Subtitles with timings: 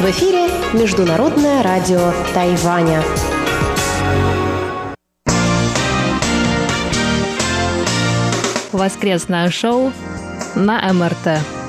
[0.00, 3.02] В эфире Международное радио Тайваня.
[8.72, 9.92] Воскресное шоу
[10.54, 11.59] на МРТ.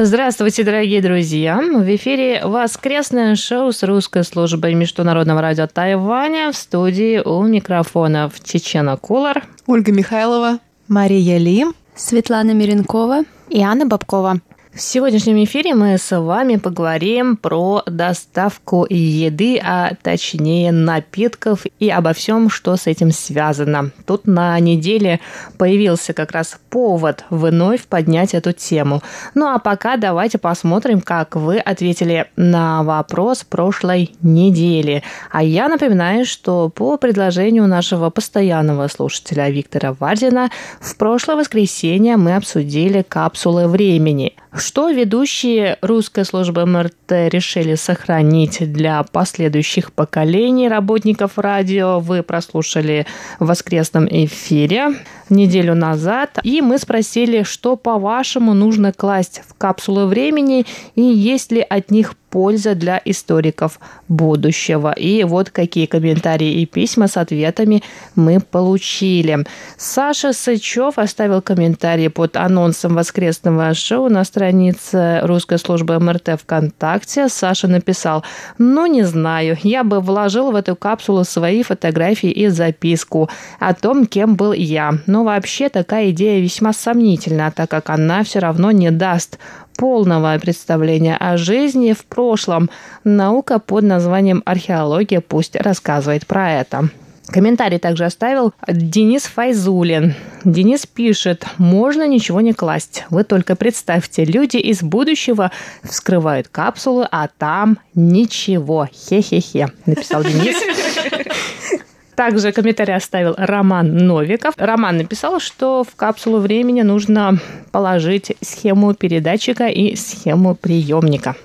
[0.00, 1.56] Здравствуйте, дорогие друзья!
[1.58, 8.96] В эфире воскресное шоу с русской службой Международного радио Тайваня в студии у микрофонов Чечена
[8.96, 14.38] Кулар, Ольга Михайлова, Мария Ли, Светлана Миренкова и Анна Бабкова.
[14.74, 22.12] В сегодняшнем эфире мы с вами поговорим про доставку еды, а точнее напитков и обо
[22.12, 23.92] всем, что с этим связано.
[24.06, 25.20] Тут на неделе
[25.56, 29.02] появился как раз повод вновь поднять эту тему.
[29.34, 35.02] Ну а пока давайте посмотрим, как вы ответили на вопрос прошлой недели.
[35.32, 42.36] А я напоминаю, что по предложению нашего постоянного слушателя Виктора Вардина в прошлое воскресенье мы
[42.36, 52.00] обсудили капсулы времени– что ведущие русской службы МРТ решили сохранить для последующих поколений работников радио,
[52.00, 53.06] вы прослушали
[53.38, 54.94] в воскресном эфире
[55.30, 56.38] неделю назад.
[56.42, 62.14] И мы спросили, что, по-вашему, нужно класть в капсулы времени и есть ли от них
[62.30, 64.92] польза для историков будущего.
[64.92, 67.82] И вот какие комментарии и письма с ответами
[68.14, 69.44] мы получили.
[69.76, 77.28] Саша Сычев оставил комментарий под анонсом воскресного шоу на странице русской службы МРТ ВКонтакте.
[77.28, 78.24] Саша написал,
[78.58, 84.06] ну не знаю, я бы вложил в эту капсулу свои фотографии и записку о том,
[84.06, 84.94] кем был я.
[85.06, 89.38] Но вообще такая идея весьма сомнительна, так как она все равно не даст
[89.78, 92.68] полного представления о жизни в прошлом.
[93.04, 96.90] Наука под названием археология пусть рассказывает про это.
[97.28, 100.14] Комментарий также оставил Денис Файзулин.
[100.44, 103.04] Денис пишет, можно ничего не класть.
[103.10, 105.52] Вы только представьте, люди из будущего
[105.84, 108.88] вскрывают капсулу, а там ничего.
[108.92, 110.56] Хе-хе-хе, написал Денис.
[112.18, 114.52] Также комментарий оставил Роман Новиков.
[114.56, 117.38] Роман написал, что в капсулу времени нужно
[117.70, 121.36] положить схему передатчика и схему приемника.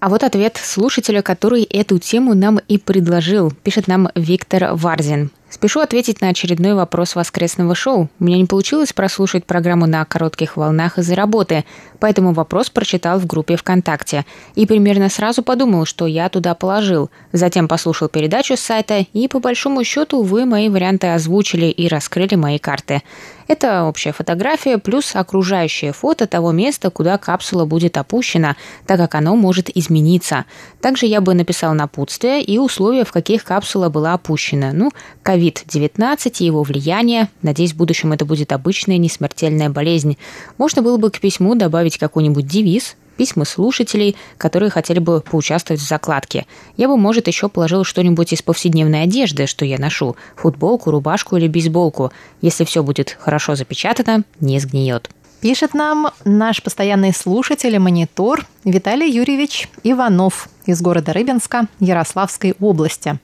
[0.00, 3.52] А вот ответ слушателя, который эту тему нам и предложил.
[3.62, 5.32] Пишет нам Виктор Варзин.
[5.50, 8.08] Спешу ответить на очередной вопрос воскресного шоу.
[8.18, 11.64] У меня не получилось прослушать программу на коротких волнах из-за работы,
[12.00, 14.24] поэтому вопрос прочитал в группе ВКонтакте.
[14.54, 17.10] И примерно сразу подумал, что я туда положил.
[17.32, 22.34] Затем послушал передачу с сайта, и по большому счету вы мои варианты озвучили и раскрыли
[22.34, 23.02] мои карты.
[23.48, 29.36] Это общая фотография плюс окружающее фото того места, куда капсула будет опущена, так как оно
[29.36, 30.46] может измениться.
[30.80, 34.72] Также я бы написал напутствие и условия, в каких капсула была опущена.
[34.72, 34.90] Ну,
[35.22, 37.28] COVID-19 и его влияние.
[37.42, 40.18] Надеюсь, в будущем это будет обычная несмертельная болезнь.
[40.58, 45.88] Можно было бы к письму добавить какой-нибудь девиз, письма слушателей, которые хотели бы поучаствовать в
[45.88, 46.46] закладке.
[46.76, 50.16] Я бы, может, еще положил что-нибудь из повседневной одежды, что я ношу.
[50.36, 52.12] Футболку, рубашку или бейсболку.
[52.42, 55.10] Если все будет хорошо запечатано, не сгниет.
[55.40, 63.18] Пишет нам наш постоянный слушатель и монитор Виталий Юрьевич Иванов из города Рыбинска Ярославской области.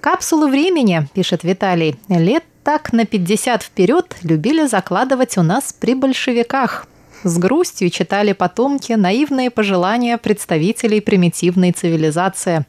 [0.00, 6.86] Капсулу времени, пишет Виталий, лет так на 50 вперед любили закладывать у нас при большевиках.
[7.22, 12.64] С грустью читали потомки наивные пожелания представителей примитивной цивилизации.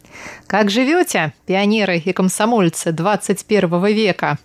[0.45, 4.38] «Как живете, пионеры и комсомольцы 21 века?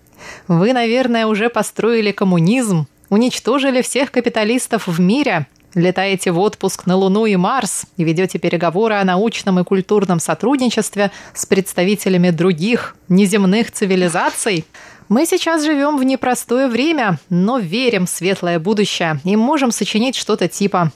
[0.47, 5.47] Вы, наверное, уже построили коммунизм, уничтожили всех капиталистов в мире,
[5.77, 11.13] летаете в отпуск на Луну и Марс и ведете переговоры о научном и культурном сотрудничестве
[11.33, 14.65] с представителями других неземных цивилизаций–
[15.09, 20.49] мы сейчас живем в непростое время, но верим в светлое будущее и можем сочинить что-то
[20.49, 20.91] типа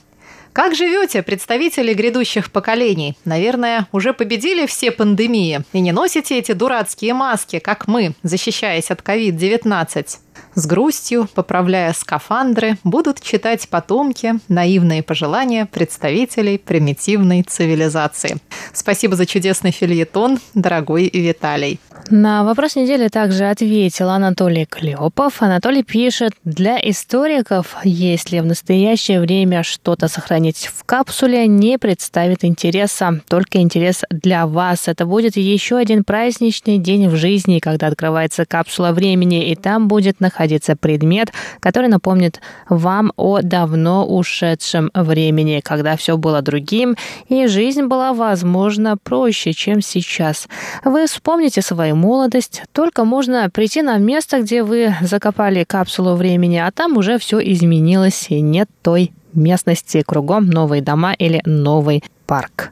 [0.53, 3.17] как живете, представители грядущих поколений?
[3.23, 8.99] Наверное, уже победили все пандемии и не носите эти дурацкие маски, как мы, защищаясь от
[8.99, 10.17] COVID-19.
[10.55, 18.37] С грустью, поправляя скафандры, будут читать потомки наивные пожелания представителей примитивной цивилизации.
[18.73, 21.79] Спасибо за чудесный фильетон, дорогой Виталий.
[22.09, 25.41] На вопрос недели также ответил Анатолий Клепов.
[25.41, 33.21] Анатолий пишет, для историков, если в настоящее время что-то сохранить в капсуле, не представит интереса,
[33.29, 34.87] только интерес для вас.
[34.87, 40.19] Это будет еще один праздничный день в жизни, когда открывается капсула времени, и там будет
[40.19, 46.95] находиться находиться предмет, который напомнит вам о давно ушедшем времени, когда все было другим,
[47.27, 50.47] и жизнь была, возможно, проще, чем сейчас.
[50.85, 56.71] Вы вспомните свою молодость, только можно прийти на место, где вы закопали капсулу времени, а
[56.71, 62.71] там уже все изменилось, и нет той местности, кругом новые дома или новый парк.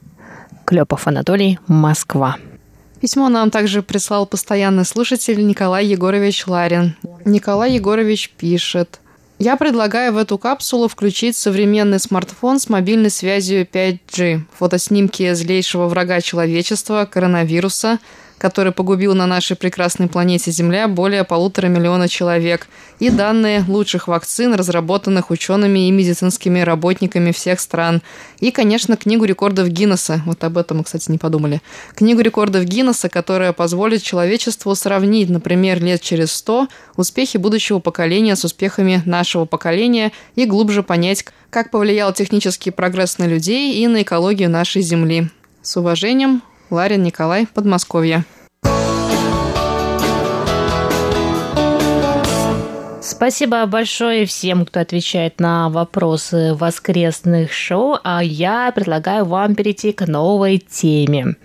[0.65, 2.37] Клепов Анатолий, Москва.
[3.01, 6.95] Письмо нам также прислал постоянный слушатель Николай Егорович Ларин.
[7.25, 8.99] Николай Егорович пишет.
[9.37, 16.19] Я предлагаю в эту капсулу включить современный смартфон с мобильной связью 5G, фотоснимки злейшего врага
[16.19, 17.99] человечества, коронавируса–
[18.39, 22.67] который погубил на нашей прекрасной планете Земля более полутора миллиона человек,
[22.99, 28.01] и данные лучших вакцин, разработанных учеными и медицинскими работниками всех стран.
[28.39, 30.21] И, конечно, книгу рекордов Гиннесса.
[30.25, 31.61] Вот об этом мы, кстати, не подумали.
[31.95, 38.43] Книгу рекордов Гиннесса, которая позволит человечеству сравнить, например, лет через сто успехи будущего поколения с
[38.43, 44.49] успехами нашего поколения и глубже понять, как повлиял технический прогресс на людей и на экологию
[44.49, 45.29] нашей Земли.
[45.61, 48.23] С уважением, Ларин Николай, Подмосковье.
[53.01, 60.05] Спасибо большое всем, кто отвечает на вопросы воскресных шоу, а я предлагаю вам перейти к
[60.05, 61.35] новой теме.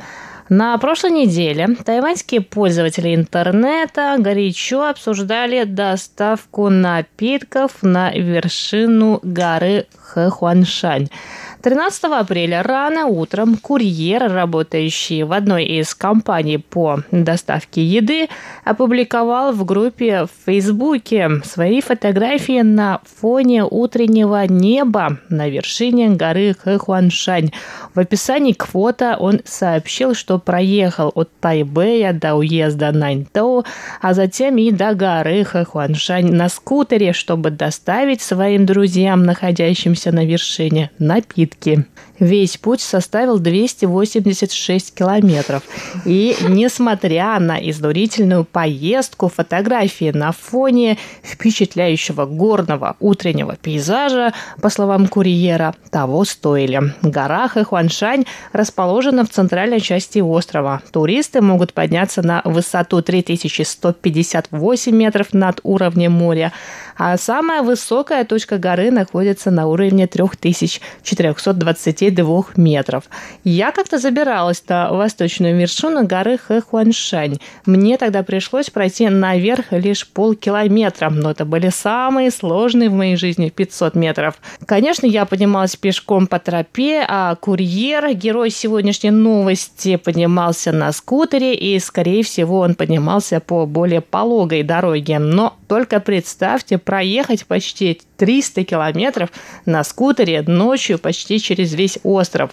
[0.50, 11.08] На прошлой неделе тайваньские пользователи интернета горячо обсуждали доставку напитков на вершину горы Хэхуаншань–
[11.64, 18.28] 13 апреля рано утром курьер, работающий в одной из компаний по доставке еды,
[18.64, 27.50] опубликовал в группе в Фейсбуке свои фотографии на фоне утреннего неба на вершине горы Хэхуаншань.
[27.94, 33.64] В описании к фото он сообщил, что проехал от Тайбэя до уезда Наньтоу,
[34.02, 40.90] а затем и до горы Хэхуаншань на скутере, чтобы доставить своим друзьям, находящимся на вершине,
[40.98, 41.86] напитки попытки.
[42.24, 45.62] Весь путь составил 286 километров.
[46.06, 54.32] И несмотря на изнурительную поездку, фотографии на фоне впечатляющего горного утреннего пейзажа,
[54.62, 56.94] по словам курьера, того стоили.
[57.02, 60.80] Гора Хэхуаншань расположена в центральной части острова.
[60.92, 66.54] Туристы могут подняться на высоту 3158 метров над уровнем моря,
[66.96, 72.13] а самая высокая точка горы находится на уровне 3422
[72.56, 73.04] метров.
[73.44, 77.38] Я как-то забиралась на восточную вершину горы Хэхуаншань.
[77.66, 83.48] Мне тогда пришлось пройти наверх лишь полкилометра, но это были самые сложные в моей жизни
[83.48, 84.34] 500 метров.
[84.66, 91.78] Конечно, я поднималась пешком по тропе, а курьер, герой сегодняшней новости, поднимался на скутере, и,
[91.78, 95.18] скорее всего, он поднимался по более пологой дороге.
[95.18, 99.30] Но только представьте проехать почти 300 километров
[99.66, 102.52] на скутере ночью почти через весь остров.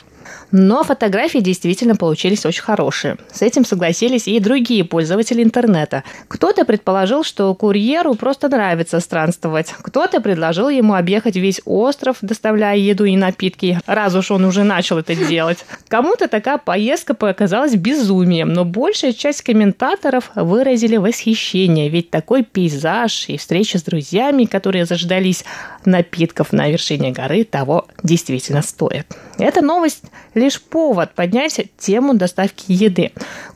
[0.52, 3.18] Но фотографии действительно получились очень хорошие.
[3.32, 6.04] С этим согласились и другие пользователи интернета.
[6.28, 9.74] Кто-то предположил, что курьеру просто нравится странствовать.
[9.82, 14.98] Кто-то предложил ему объехать весь остров, доставляя еду и напитки, раз уж он уже начал
[14.98, 15.66] это делать.
[15.88, 23.38] Кому-то такая поездка показалась безумием, но большая часть комментаторов выразили восхищение, ведь такой пейзаж и
[23.38, 25.46] встреча с друзьями, которые заждались
[25.86, 29.08] напитков на вершине горы, того действительно стоит.
[29.38, 33.12] Эта новость лишь повод поднять тему доставки еды.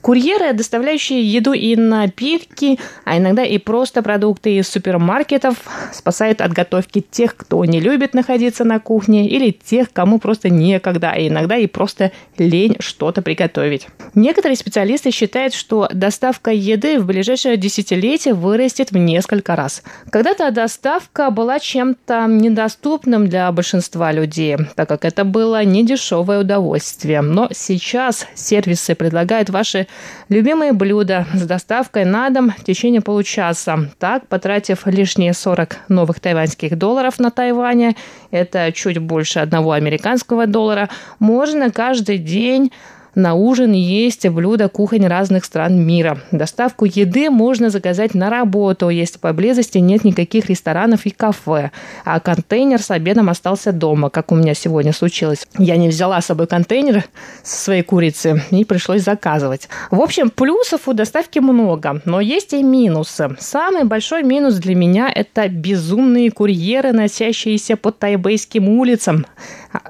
[0.05, 5.55] Курьеры, доставляющие еду и напитки, а иногда и просто продукты из супермаркетов,
[5.91, 11.09] спасают от готовки тех, кто не любит находиться на кухне, или тех, кому просто некогда,
[11.09, 13.87] а иногда и просто лень что-то приготовить.
[14.13, 19.81] Некоторые специалисты считают, что доставка еды в ближайшее десятилетие вырастет в несколько раз.
[20.11, 27.21] Когда-то доставка была чем-то недоступным для большинства людей, так как это было недешевое удовольствие.
[27.21, 29.87] Но сейчас сервисы предлагают ваши
[30.29, 33.89] любимые блюда с доставкой на дом в течение получаса.
[33.99, 37.95] Так, потратив лишние 40 новых тайваньских долларов на Тайване,
[38.31, 42.71] это чуть больше одного американского доллара, можно каждый день
[43.15, 46.19] на ужин есть блюда кухонь разных стран мира.
[46.31, 51.71] Доставку еды можно заказать на работу, если поблизости нет никаких ресторанов и кафе.
[52.03, 55.47] А контейнер с обедом остался дома, как у меня сегодня случилось.
[55.57, 57.05] Я не взяла с собой контейнер
[57.41, 59.69] со своей курицы и пришлось заказывать.
[59.91, 63.35] В общем, плюсов у доставки много, но есть и минусы.
[63.39, 69.25] Самый большой минус для меня– это безумные курьеры, носящиеся по тайбейским улицам,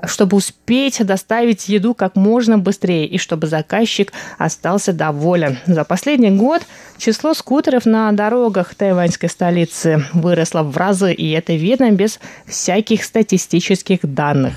[0.05, 5.57] чтобы успеть доставить еду как можно быстрее и чтобы заказчик остался доволен.
[5.65, 6.61] За последний год
[6.97, 13.99] Число скутеров на дорогах тайваньской столицы выросло в разы, и это видно без всяких статистических
[14.01, 14.53] данных.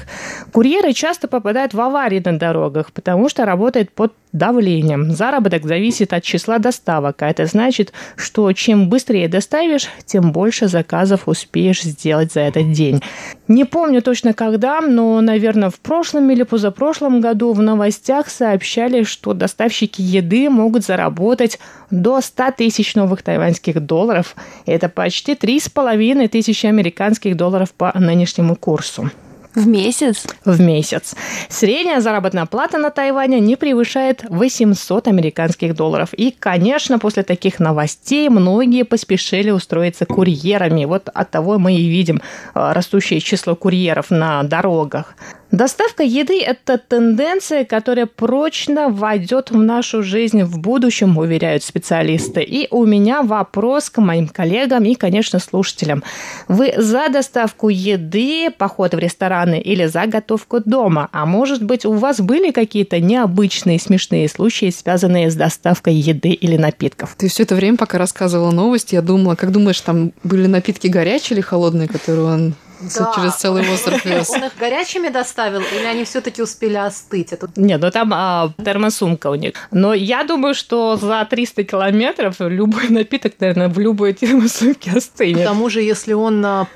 [0.53, 5.13] Курьеры часто попадают в аварии на дорогах, потому что работают под давлением.
[5.13, 11.27] Заработок зависит от числа доставок, а это значит, что чем быстрее доставишь, тем больше заказов
[11.27, 13.03] успеешь сделать за этот день.
[13.49, 19.33] Не помню точно когда, но, наверное, в прошлом или позапрошлом году в новостях сообщали, что
[19.33, 21.59] доставщики еды могут заработать
[21.91, 24.37] до 100 тысяч новых тайваньских долларов.
[24.67, 29.11] Это почти 3,5 тысячи американских долларов по нынешнему курсу.
[29.55, 30.25] В месяц?
[30.45, 31.17] В месяц.
[31.49, 36.11] Средняя заработная плата на Тайване не превышает 800 американских долларов.
[36.13, 40.85] И, конечно, после таких новостей многие поспешили устроиться курьерами.
[40.85, 42.23] Вот от того мы и видим
[42.55, 45.17] а, растущее число курьеров на дорогах.
[45.51, 52.43] Доставка еды– это тенденция, которая прочно войдет в нашу жизнь в будущем, уверяют специалисты.
[52.43, 56.03] И у меня вопрос к моим коллегам и, конечно, слушателям.
[56.49, 61.09] Вы за доставку еды, поход в рестораны или за готовку дома?
[61.13, 66.59] А может быть, у вас были какие-то необычные, смешные случаи, связанные с доставкой еды или
[66.59, 67.15] напитков?
[67.17, 71.37] Ты все это время, пока рассказывала новость, я думала, как думаешь, там были напитки горячие
[71.37, 73.13] или холодные, которые он да.
[73.15, 74.31] через целый остров вез.
[74.35, 77.33] Он их горячими доставил или они все-таки успели остыть?
[77.33, 77.49] Это...
[77.57, 79.55] Нет, ну там а, термосумка у них.
[79.71, 85.43] Но я думаю, что за 300 километров любой напиток, наверное, в любой термосумке остынет.
[85.43, 86.67] К тому же, если он а,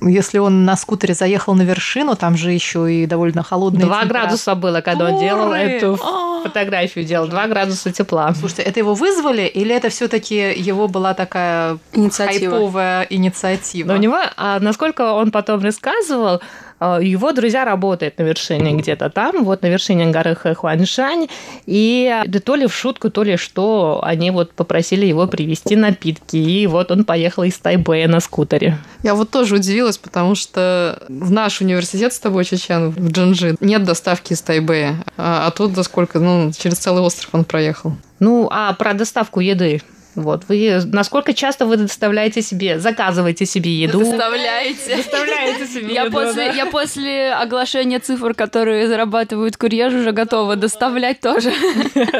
[0.00, 4.54] если он на скутере заехал на вершину, там же еще и довольно холодные Два градуса
[4.54, 6.42] было, когда он делал эту а.
[6.42, 8.34] фотографию, делал два градуса тепла.
[8.34, 12.52] Слушайте, это его вызвали или это все-таки его была такая инициатива.
[12.52, 13.88] хайповая инициатива?
[13.88, 16.40] Но у него, а насколько он потом рассказывал,
[16.80, 21.28] его друзья работают на вершине где-то там, вот на вершине горы Хуаншань,
[21.66, 26.36] и да то ли в шутку, то ли что, они вот попросили его привезти напитки,
[26.36, 28.78] и вот он поехал из Тайбэя на скутере.
[29.02, 33.84] Я вот тоже удивилась, потому что в наш университет с тобой, Чечен, в Джинджи, нет
[33.84, 37.94] доставки из Тайбэя, а, а тут до сколько, ну, через целый остров он проехал.
[38.18, 39.82] Ну, а про доставку еды
[40.16, 44.00] вот, вы насколько часто вы доставляете себе, заказываете себе еду?
[44.00, 44.96] Доставляете.
[44.96, 46.52] Доставляете себе я еду, после, да?
[46.52, 51.52] Я после оглашения цифр, которые зарабатывают курьер, уже готова доставлять тоже.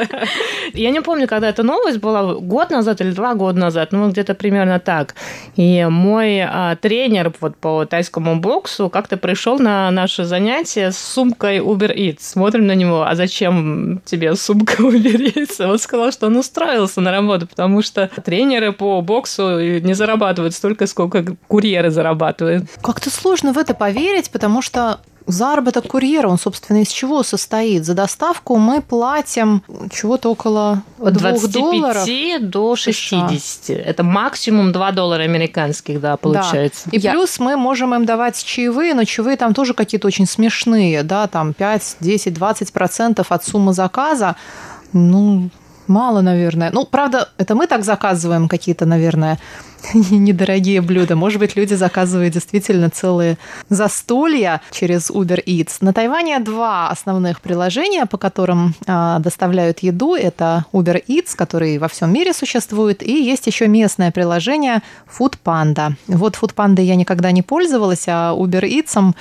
[0.75, 4.35] Я не помню, когда эта новость была, год назад или два года назад, ну, где-то
[4.35, 5.15] примерно так.
[5.57, 11.61] И мой а, тренер вот по тайскому боксу как-то пришел на наше занятие с сумкой
[11.61, 12.19] Uber Eats.
[12.21, 15.65] Смотрим на него, а зачем тебе сумка Uber Eats?
[15.65, 20.87] Он сказал, что он устроился на работу, потому что тренеры по боксу не зарабатывают столько,
[20.87, 22.65] сколько курьеры зарабатывают.
[22.83, 27.85] Как-то сложно в это поверить, потому что Заработок курьера, он, собственно, из чего состоит?
[27.85, 32.05] За доставку мы платим чего-то около От 25 долларов.
[32.43, 33.41] до 60.
[33.41, 33.77] США.
[33.77, 36.83] Это максимум 2 доллара американских, да, получается.
[36.87, 36.97] Да.
[36.97, 37.11] И Я...
[37.11, 41.55] плюс мы можем им давать чаевые, но чаевые там тоже какие-то очень смешные, да, там
[41.55, 44.37] 5, 10, 20 процентов от суммы заказа.
[44.93, 45.51] Ну,
[45.89, 46.71] Мало, наверное.
[46.73, 49.39] Ну, правда, это мы так заказываем какие-то, наверное,
[49.95, 51.17] недорогие блюда.
[51.17, 55.79] Может быть, люди заказывают действительно целые застолья через Uber Eats.
[55.81, 60.15] На Тайване два основных приложения, по которым а, доставляют еду.
[60.15, 65.93] Это Uber Eats, который во всем мире существует, и есть еще местное приложение Food Panda.
[66.07, 69.15] Вот Food Panda я никогда не пользовалась, а Uber Eats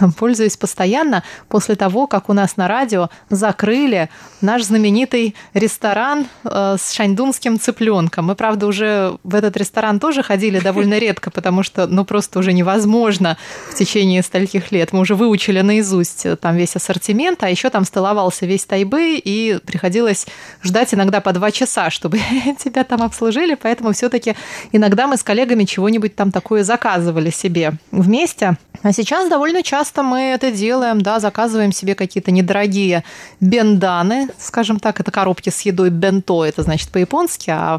[0.18, 4.08] пользуюсь постоянно после того, как у нас на радио закрыли
[4.40, 8.26] наш знаменитый ресторан э, с шаньдунским цыпленком.
[8.26, 12.52] Мы, правда, уже в этот ресторан тоже ходили довольно редко, потому что, ну, просто уже
[12.52, 13.36] невозможно
[13.70, 14.92] в течение стольких лет.
[14.92, 19.60] Мы уже выучили наизусть э, там весь ассортимент, а еще там столовался весь Тайбэй, и
[19.64, 20.26] приходилось
[20.62, 22.18] ждать иногда по два часа, чтобы
[22.58, 24.34] тебя там обслужили, поэтому все-таки
[24.72, 28.56] иногда мы с коллегами чего-нибудь там такое заказывали себе вместе.
[28.82, 33.04] А сейчас довольно часто мы это делаем, да, заказываем себе какие-то недорогие
[33.40, 37.78] бенданы, скажем так, это коробки с едой бенто, это значит по-японски, а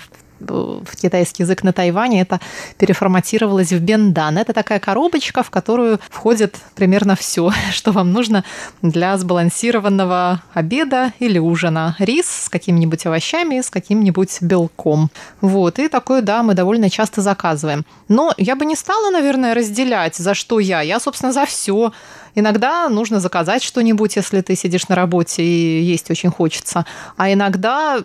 [1.01, 2.39] китайский язык на Тайване это
[2.77, 4.37] переформатировалось в бендан.
[4.37, 8.43] Это такая коробочка, в которую входит примерно все, что вам нужно
[8.81, 11.95] для сбалансированного обеда или ужина.
[11.99, 15.09] Рис с какими-нибудь овощами, с каким-нибудь белком.
[15.41, 17.85] Вот, и такое, да, мы довольно часто заказываем.
[18.07, 20.81] Но я бы не стала, наверное, разделять, за что я.
[20.81, 21.91] Я, собственно, за все.
[22.35, 26.85] Иногда нужно заказать что-нибудь, если ты сидишь на работе и есть очень хочется.
[27.17, 27.99] А иногда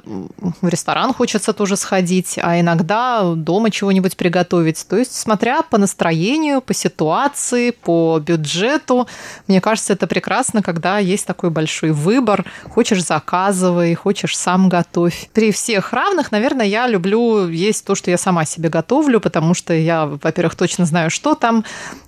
[0.61, 4.87] в ресторан хочется тоже сходить, а иногда дома чего-нибудь приготовить.
[4.89, 9.07] То есть, смотря по настроению, по ситуации, по бюджету.
[9.47, 12.45] Мне кажется, это прекрасно, когда есть такой большой выбор.
[12.69, 15.29] Хочешь заказывай, хочешь сам готовь.
[15.33, 19.73] При всех равных, наверное, я люблю есть то, что я сама себе готовлю, потому что
[19.73, 21.65] я, во-первых, точно знаю, что там,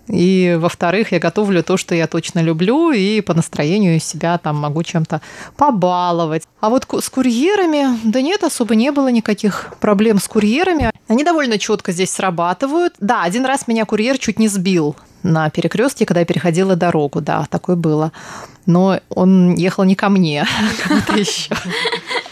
[0.08, 4.82] и, во-вторых, я готовлю то, что я точно люблю, и по настроению себя там могу
[4.82, 5.20] чем-то
[5.56, 6.42] побаловать.
[6.60, 10.90] А вот с курьерами, да нет, особо не было никаких проблем с курьерами.
[11.06, 12.94] Они довольно четко здесь срабатывают.
[12.98, 17.46] Да, один раз меня курьер чуть не сбил на перекрестке, когда я переходила дорогу, да,
[17.50, 18.12] такое было.
[18.66, 20.46] Но он ехал не ко мне,
[21.08, 21.54] а еще.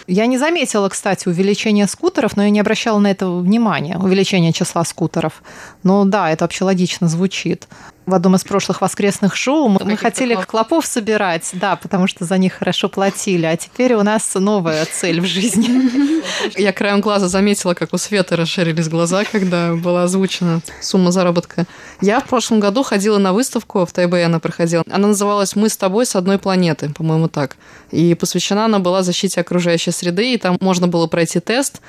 [0.07, 4.85] Я не заметила, кстати, увеличения скутеров, но я не обращала на это внимания, увеличение числа
[4.85, 5.43] скутеров.
[5.83, 7.67] Но да, это вообще логично звучит
[8.07, 10.47] в одном из прошлых воскресных шоу мы, мы хотели клопов.
[10.47, 15.21] клопов собирать, да, потому что за них хорошо платили, а теперь у нас новая цель
[15.21, 16.23] в жизни.
[16.57, 21.67] Я краем глаза заметила, как у Светы расширились глаза, когда была озвучена сумма заработка.
[22.01, 24.85] Я в прошлом году ходила на выставку, в Тайбэе она проходила.
[24.89, 27.57] Она называлась «Мы с тобой с одной планеты», по-моему, так.
[27.91, 31.81] И посвящена она была защите окружающей среды, и там можно было пройти тест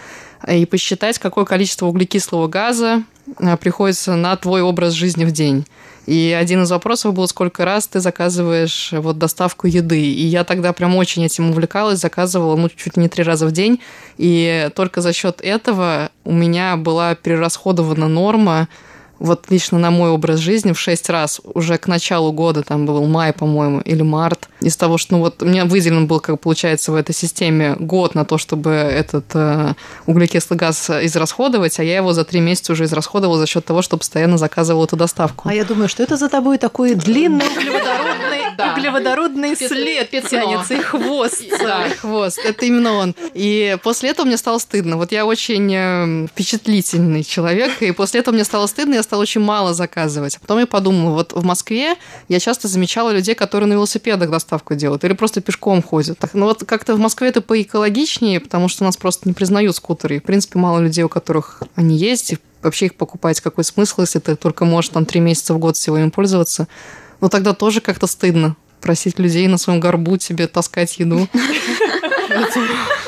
[0.47, 3.03] и посчитать, какое количество углекислого газа
[3.39, 5.65] а, приходится на твой образ жизни в день.
[6.07, 10.01] И один из вопросов был, сколько раз ты заказываешь вот доставку еды.
[10.01, 13.81] И я тогда прям очень этим увлекалась, заказывала ну, чуть не три раза в день.
[14.17, 18.69] И только за счет этого у меня была перерасходована норма
[19.19, 23.05] вот лично на мой образ жизни в шесть раз уже к началу года, там был
[23.05, 26.91] май, по-моему, или март, из того, что ну вот у меня выделен был, как получается,
[26.91, 29.73] в этой системе год на то, чтобы этот э,
[30.05, 33.97] углекислый газ израсходовать, а я его за три месяца уже израсходовала за счет того, что
[33.97, 35.49] постоянно заказывала эту доставку.
[35.49, 41.43] А я думаю, что это за тобой такой длинный углеводородный, углеводородный след тянется и хвост.
[41.59, 42.39] Да, хвост.
[42.43, 43.15] Это именно он.
[43.33, 44.97] И после этого мне стало стыдно.
[44.97, 49.41] Вот я очень э, впечатлительный человек, и после этого мне стало стыдно, я стала очень
[49.41, 50.35] мало заказывать.
[50.35, 51.95] А потом я подумала, вот в Москве
[52.27, 56.19] я часто замечала людей, которые на велосипедах доставку делают или просто пешком ходят.
[56.19, 59.75] Так, ну вот как-то в Москве это поэкологичнее, потому что у нас просто не признают
[59.75, 60.17] скутеры.
[60.17, 64.01] И, в принципе, мало людей, у которых они есть, и вообще их покупать какой смысл,
[64.01, 66.67] если ты только можешь там три месяца в год всего им пользоваться.
[67.21, 71.27] Но тогда тоже как-то стыдно просить людей на своем горбу тебе таскать еду.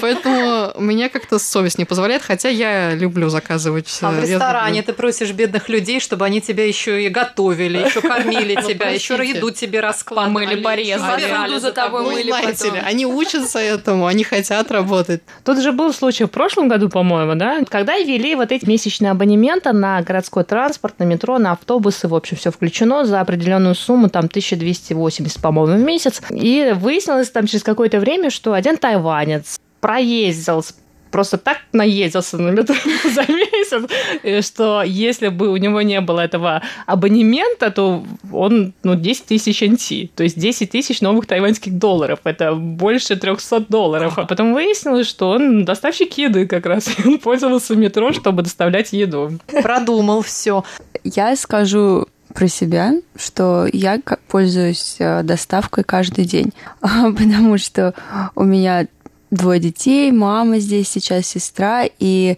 [0.00, 3.98] Поэтому меня как-то совесть не позволяет, хотя я люблю заказывать.
[4.02, 8.54] А в ресторане ты просишь бедных людей, чтобы они тебя еще и готовили, еще кормили
[8.54, 10.44] ну, тебя, еще еду тебе раскладывали.
[10.44, 11.58] Помыли, порезали.
[11.58, 15.22] за тобой мыли Знаете ли, они учатся этому, они хотят работать.
[15.44, 19.72] Тут же был случай в прошлом году, по-моему, да, когда ввели вот эти месячные абонементы
[19.72, 24.26] на городской транспорт, на метро, на автобусы, в общем, все включено за определенную сумму, там
[24.26, 26.22] 1280, по-моему, в месяц.
[26.30, 29.39] И выяснилось там через какое-то время, что один тайванец
[29.80, 30.62] проездил
[31.10, 32.74] просто так наездился на метро
[33.04, 39.26] за месяц, что если бы у него не было этого абонемента, то он, ну, 10
[39.26, 42.20] тысяч NT, то есть 10 тысяч новых тайваньских долларов.
[42.24, 44.18] Это больше 300 долларов.
[44.18, 46.88] А потом выяснилось, что он доставщик еды как раз.
[47.04, 49.38] Он пользовался метро, чтобы доставлять еду.
[49.62, 50.64] Продумал все.
[51.02, 57.94] Я скажу про себя, что я пользуюсь э, доставкой каждый день, потому что
[58.34, 58.86] у меня
[59.30, 62.36] двое детей, мама здесь сейчас, сестра, и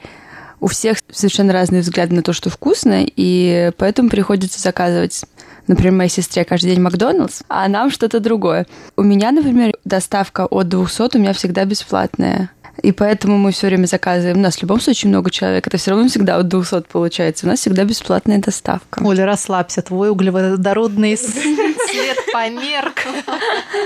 [0.61, 5.25] у всех совершенно разные взгляды на то, что вкусно, и поэтому приходится заказывать
[5.67, 8.67] например, моей сестре каждый день Макдоналдс, а нам что-то другое.
[8.97, 12.51] У меня, например, доставка от 200 у меня всегда бесплатная.
[12.81, 14.39] И поэтому мы все время заказываем.
[14.39, 15.67] У нас в любом случае много человек.
[15.67, 17.47] Это все равно всегда от 200 получается.
[17.47, 19.03] У нас всегда бесплатная доставка.
[19.05, 19.83] Оля, расслабься.
[19.83, 23.07] Твой углеводородный свет померк.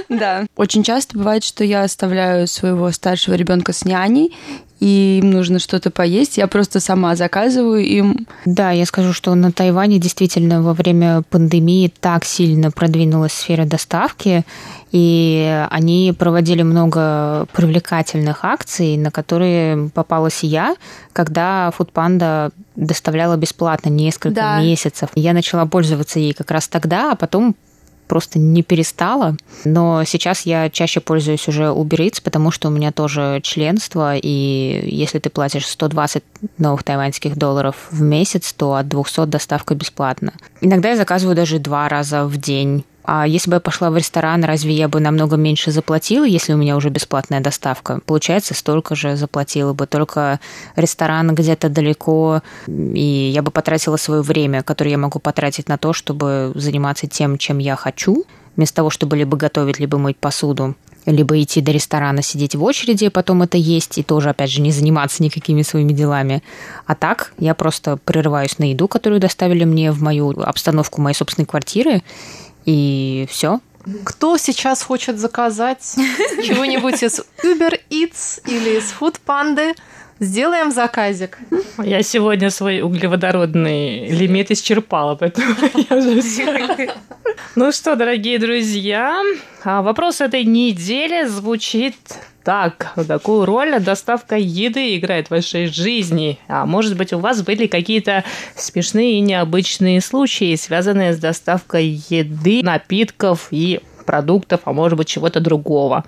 [0.08, 0.46] Да.
[0.56, 4.34] Очень часто бывает, что я оставляю своего старшего ребенка с няней,
[4.78, 8.26] и им нужно что-то поесть, я просто сама заказываю им.
[8.44, 14.44] Да, я скажу, что на Тайване действительно во время пандемии так сильно продвинулась сфера доставки,
[14.92, 20.76] и они проводили много привлекательных акций, на которые попалась и я,
[21.12, 24.60] когда Фудпанда доставляла бесплатно несколько да.
[24.60, 25.08] месяцев.
[25.14, 27.56] Я начала пользоваться ей как раз тогда, а потом
[28.06, 29.36] просто не перестала.
[29.64, 34.80] Но сейчас я чаще пользуюсь уже Uber Eats, потому что у меня тоже членство, и
[34.84, 36.22] если ты платишь 120
[36.58, 40.32] новых тайваньских долларов в месяц, то от 200 доставка бесплатна.
[40.60, 44.42] Иногда я заказываю даже два раза в день А если бы я пошла в ресторан,
[44.42, 48.00] разве я бы намного меньше заплатила, если у меня уже бесплатная доставка?
[48.04, 50.40] Получается, столько же заплатила бы, только
[50.74, 55.92] ресторан где-то далеко, и я бы потратила свое время, которое я могу потратить на то,
[55.92, 58.24] чтобы заниматься тем, чем я хочу,
[58.56, 60.74] вместо того, чтобы либо готовить, либо мыть посуду
[61.06, 64.72] либо идти до ресторана, сидеть в очереди, потом это есть, и тоже, опять же, не
[64.72, 66.42] заниматься никакими своими делами.
[66.84, 71.46] А так я просто прерываюсь на еду, которую доставили мне в мою обстановку моей собственной
[71.46, 72.02] квартиры,
[72.66, 73.60] и все.
[74.04, 75.94] Кто сейчас хочет заказать
[76.44, 79.74] чего-нибудь из Uber Eats или из Food Panda?
[80.18, 81.38] Сделаем заказик.
[81.76, 85.54] Я сегодня свой углеводородный лимит исчерпала, поэтому
[85.90, 86.88] я.
[87.54, 89.22] Ну что, дорогие друзья,
[89.62, 91.96] а вопрос этой недели звучит
[92.44, 96.38] так, какую роль доставка еды играет в вашей жизни?
[96.48, 98.24] А может быть, у вас были какие-то
[98.54, 105.40] смешные и необычные случаи, связанные с доставкой еды, напитков и продуктов, а может быть, чего-то
[105.40, 106.04] другого.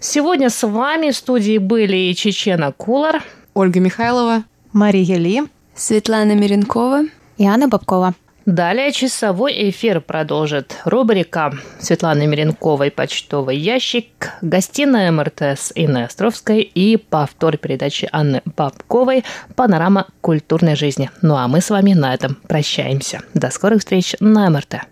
[0.00, 3.22] Сегодня с вами в студии были Чечена Кулар,
[3.56, 5.42] Ольга Михайлова, Мария Ли,
[5.74, 7.04] Светлана Миренкова
[7.38, 8.12] и Анна Бабкова.
[8.44, 17.56] Далее часовой эфир продолжит рубрика Светланы Миренковой «Почтовый ящик», гостиная МРТС Инны Островской и повтор
[17.56, 21.10] передачи Анны Бабковой «Панорама культурной жизни».
[21.22, 23.22] Ну а мы с вами на этом прощаемся.
[23.32, 24.82] До скорых встреч на МРТ.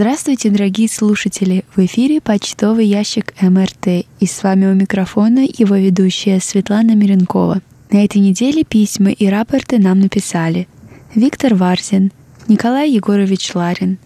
[0.00, 1.64] Здравствуйте, дорогие слушатели!
[1.74, 7.62] В эфире почтовый ящик МРТ, и с вами у микрофона его ведущая Светлана Миренкова.
[7.90, 10.68] На этой неделе письма и рапорты нам написали
[11.16, 12.12] Виктор Варзин,
[12.46, 13.98] Николай Егорович Ларин,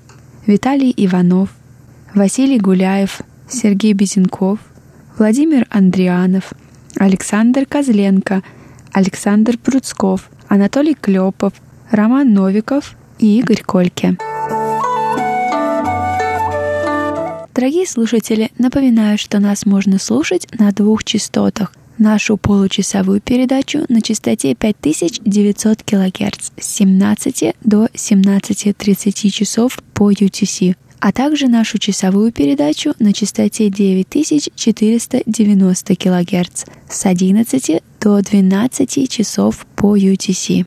[0.47, 1.51] Виталий Иванов,
[2.15, 4.61] Василий Гуляев, Сергей Безенков,
[5.19, 6.55] Владимир Андрианов,
[6.97, 8.43] Александр Козленко,
[8.93, 11.53] Александр Пруцков, Анатолий Клепов,
[11.91, 14.17] Роман Новиков и Игорь Кольке.
[17.55, 21.75] Дорогие слушатели, напоминаю, что нас можно слушать на двух частотах.
[21.99, 31.13] Нашу получасовую передачу на частоте 5900 кГц с 17 до 17.30 часов по UTC, а
[31.13, 40.67] также нашу часовую передачу на частоте 9490 кГц с 11 до 12 часов по UTC.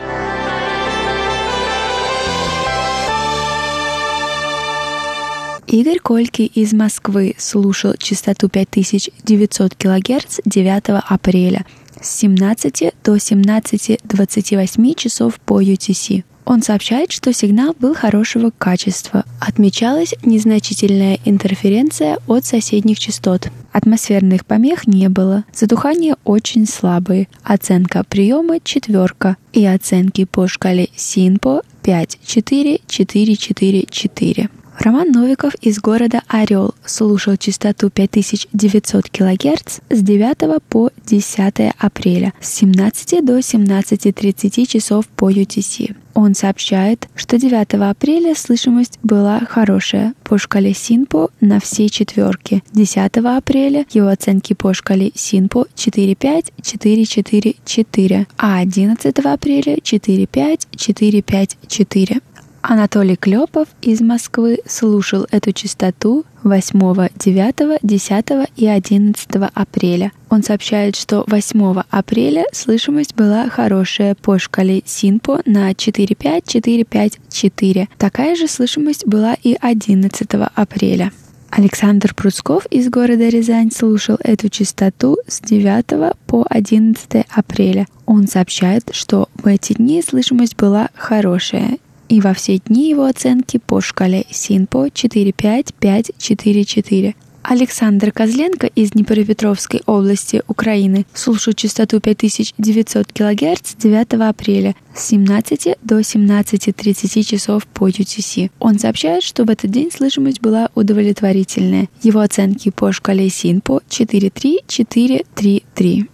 [5.67, 11.65] Игорь Кольки из Москвы слушал частоту 5900 кГц 9 апреля
[11.99, 16.23] с 17 до 17.28 часов по UTC.
[16.45, 19.25] Он сообщает, что сигнал был хорошего качества.
[19.39, 23.49] Отмечалась незначительная интерференция от соседних частот.
[23.71, 25.45] Атмосферных помех не было.
[25.51, 27.27] Задухание очень слабые.
[27.43, 29.37] Оценка приема четверка.
[29.53, 34.49] И оценки по шкале СИНПО 5, 4, 4, 4, 4.
[34.79, 42.53] Роман Новиков из города Орел слушал частоту 5900 кГц с 9 по 10 апреля с
[42.55, 45.95] 17 до 17.30 часов по UTC.
[46.13, 52.63] Он сообщает, что 9 апреля слышимость была хорошая по шкале СИНПО на все четверки.
[52.73, 61.57] 10 апреля его оценки по шкале СИНПО 4.5, 4.4, 4, а 11 апреля 4.5, 4.5,
[61.67, 62.21] 4.
[62.67, 68.25] Анатолий Клепов из Москвы слушал эту частоту 8, 9, 10
[68.55, 70.11] и 11 апреля.
[70.31, 77.87] Он сообщает, что 8 апреля слышимость была хорошая по шкале Синпо на 4,5, 4,5, 4.
[77.99, 81.11] Такая же слышимость была и 11 апреля.
[81.51, 87.85] Александр Пруцков из города Рязань слушал эту частоту с 9 по 11 апреля.
[88.07, 91.77] Он сообщает, что в эти дни слышимость была хорошая
[92.09, 97.15] и во все дни его оценки по шкале СИНПО 4-5-5-4-4.
[97.47, 105.99] Александр Козленко из Днепропетровской области Украины слушал частоту 5900 кГц 9 апреля с 17 до
[105.99, 108.49] 17.30 часов по UTC.
[108.59, 111.87] Он сообщает, что в этот день слышимость была удовлетворительная.
[112.01, 116.07] Его оценки по шкале СИНПО 4.3-4.3.3.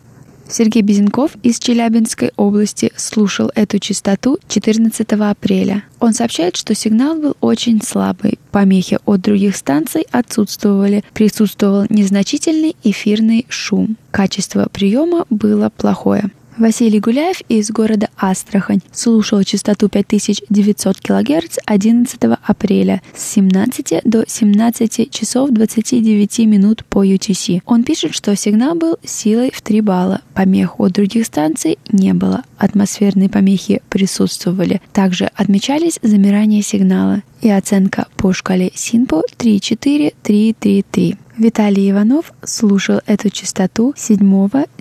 [0.52, 5.84] Сергей Безенков из Челябинской области слушал эту частоту 14 апреля.
[6.00, 8.38] Он сообщает, что сигнал был очень слабый.
[8.52, 11.04] Помехи от других станций отсутствовали.
[11.14, 13.96] Присутствовал незначительный эфирный шум.
[14.12, 16.32] Качество приема было плохое.
[16.62, 25.10] Василий Гуляев из города Астрахань слушал частоту 5900 кГц 11 апреля с 17 до 17
[25.12, 27.64] часов 29 минут по UTC.
[27.66, 30.22] Он пишет, что сигнал был силой в 3 балла.
[30.36, 32.44] Помех от других станций не было.
[32.60, 34.84] Атмосферные помехи присутствовали.
[34.94, 41.18] Также отмечались замирание сигнала и оценка по шкале Синпо 3-4-3-3-3.
[41.42, 44.20] Виталий Иванов слушал эту частоту 7,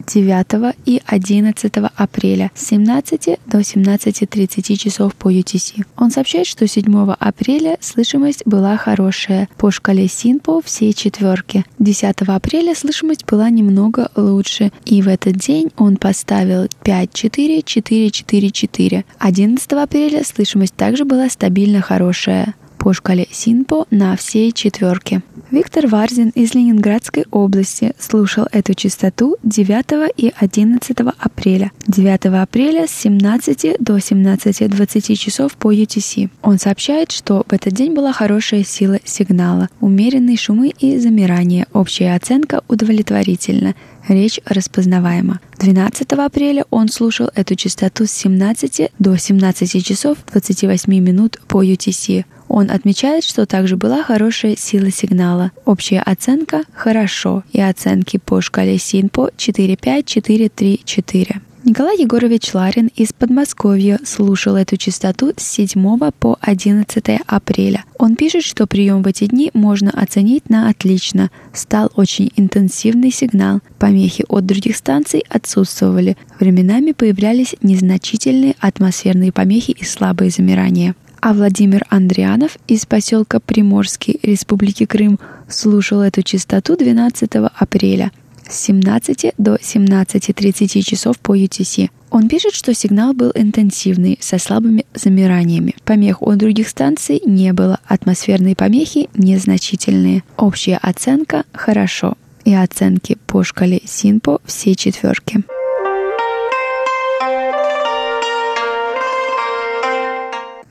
[0.07, 5.87] 9 и 11 апреля с 17 до 17.30 часов по UTC.
[5.97, 9.49] Он сообщает, что 7 апреля слышимость была хорошая.
[9.57, 11.65] По шкале Синпо все четверки.
[11.79, 14.71] 10 апреля слышимость была немного лучше.
[14.85, 19.07] И в этот день он поставил 5-4-4-4-4.
[19.19, 25.23] 11 апреля слышимость также была стабильно хорошая по шкале Синпо на все четверки.
[25.51, 31.73] Виктор Варзин из Ленинградской области слушал эту частоту 9 и 11 апреля.
[31.87, 36.31] 9 апреля с 17 до 17.20 часов по UTC.
[36.43, 41.67] Он сообщает, что в этот день была хорошая сила сигнала, умеренные шумы и замирание.
[41.75, 43.75] Общая оценка удовлетворительна.
[44.09, 45.41] Речь распознаваема.
[45.59, 52.25] 12 апреля он слушал эту частоту с 17 до 17 часов 28 минут по UTC.
[52.53, 55.53] Он отмечает, что также была хорошая сила сигнала.
[55.65, 61.37] Общая оценка– хорошо, и оценки по шкале СИНПО 4-5-4-3-4.
[61.63, 67.85] Николай Егорович Ларин из Подмосковья слушал эту частоту с 7 по 11 апреля.
[67.99, 71.31] Он пишет, что прием в эти дни можно оценить на отлично.
[71.53, 73.61] Стал очень интенсивный сигнал.
[73.79, 76.17] Помехи от других станций отсутствовали.
[76.41, 84.87] Временами появлялись незначительные атмосферные помехи и слабые замирания а Владимир Андрианов из поселка Приморский Республики
[84.87, 88.11] Крым слушал эту частоту 12 апреля
[88.49, 91.91] с 17 до 17.30 часов по UTC.
[92.11, 95.77] Он пишет, что сигнал был интенсивный, со слабыми замираниями.
[95.85, 100.25] Помех у других станций не было, атмосферные помехи незначительные.
[100.37, 102.15] Общая оценка– хорошо.
[102.45, 105.45] И оценки по шкале СИНПО все четверки.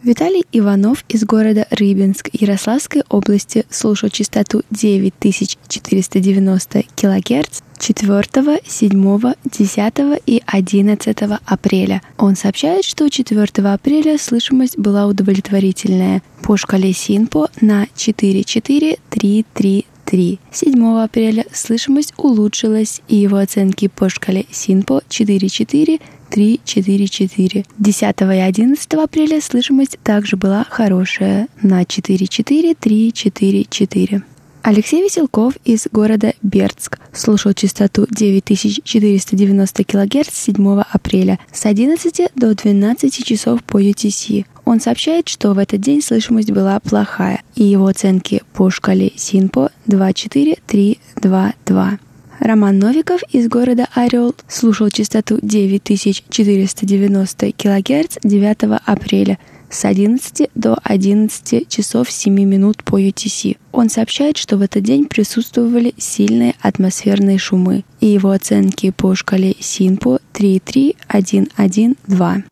[0.09, 9.93] Виталий Иванов из города Рыбинск Ярославской области слушал частоту 9490 кГц 4, 7, 10
[10.25, 12.01] и 11 апреля.
[12.17, 20.39] Он сообщает, что 4 апреля слышимость была удовлетворительная по шкале Синпо на 4-4-3-3 3.
[20.51, 27.65] 7 апреля слышимость улучшилась, и его оценки по шкале Синпо 4-4 3-4-4.
[27.77, 34.23] 10 и 11 апреля слышимость также была хорошая на 4-4-3-4-4.
[34.61, 43.25] Алексей Веселков из города Бердск слушал частоту 9490 кГц 7 апреля с 11 до 12
[43.25, 44.45] часов по UTC.
[44.69, 49.71] Он сообщает, что в этот день слышимость была плохая, и его оценки по шкале СИНПО
[49.87, 51.97] 24322.
[52.39, 59.39] Роман Новиков из города Орел слушал частоту 9490 кГц 9 апреля
[59.71, 63.57] с 11 до 11 часов 7 минут по UTC.
[63.71, 69.55] Он сообщает, что в этот день присутствовали сильные атмосферные шумы, и его оценки по шкале
[69.59, 72.45] СИНПО 33112.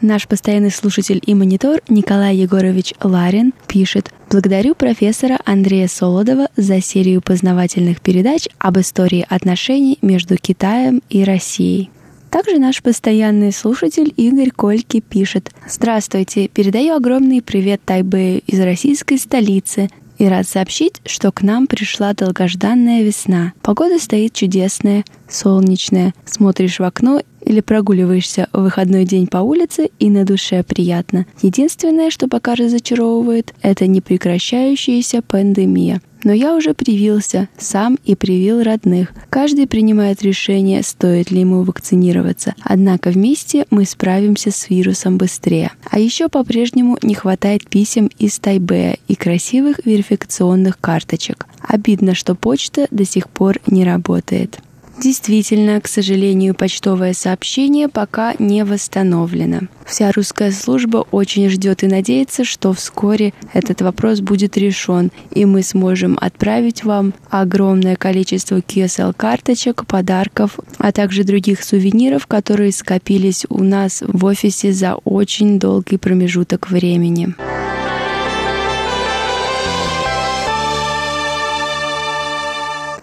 [0.00, 4.10] Наш постоянный слушатель и монитор Николай Егорович Ларин пишет.
[4.30, 11.90] «Благодарю профессора Андрея Солодова за серию познавательных передач об истории отношений между Китаем и Россией».
[12.30, 15.50] Также наш постоянный слушатель Игорь Кольки пишет.
[15.68, 22.12] «Здравствуйте, передаю огромный привет Тайбэю из российской столицы и рад сообщить, что к нам пришла
[22.12, 23.54] долгожданная весна.
[23.62, 26.12] Погода стоит чудесная, солнечная.
[26.26, 31.24] Смотришь в окно или прогуливаешься в выходной день по улице и на душе приятно.
[31.40, 36.02] Единственное, что пока разочаровывает, это непрекращающаяся пандемия.
[36.24, 39.12] Но я уже привился, сам и привил родных.
[39.30, 42.54] Каждый принимает решение, стоит ли ему вакцинироваться.
[42.62, 45.72] Однако вместе мы справимся с вирусом быстрее.
[45.90, 51.46] А еще по-прежнему не хватает писем из Тайбэя и красивых верификационных карточек.
[51.60, 54.60] Обидно, что почта до сих пор не работает.
[55.00, 59.60] Действительно, к сожалению, почтовое сообщение пока не восстановлено.
[59.86, 65.62] Вся русская служба очень ждет и надеется, что вскоре этот вопрос будет решен, и мы
[65.62, 74.02] сможем отправить вам огромное количество QSL-карточек, подарков, а также других сувениров, которые скопились у нас
[74.06, 77.34] в офисе за очень долгий промежуток времени.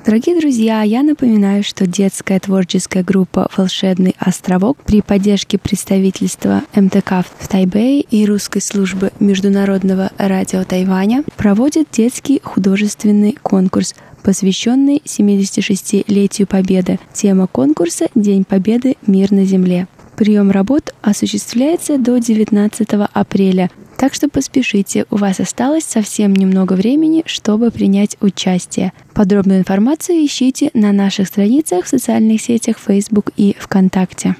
[0.07, 7.47] Дорогие друзья, я напоминаю, что детская творческая группа «Волшебный островок» при поддержке представительства МТК в
[7.49, 16.99] Тайбэе и русской службы Международного радио Тайваня проводит детский художественный конкурс посвященный 76-летию Победы.
[17.11, 18.95] Тема конкурса «День Победы.
[19.05, 19.87] Мир на Земле».
[20.17, 27.23] Прием работ осуществляется до 19 апреля так что поспешите, у вас осталось совсем немного времени,
[27.25, 28.93] чтобы принять участие.
[29.15, 34.35] Подробную информацию ищите на наших страницах в социальных сетях Facebook и ВКонтакте.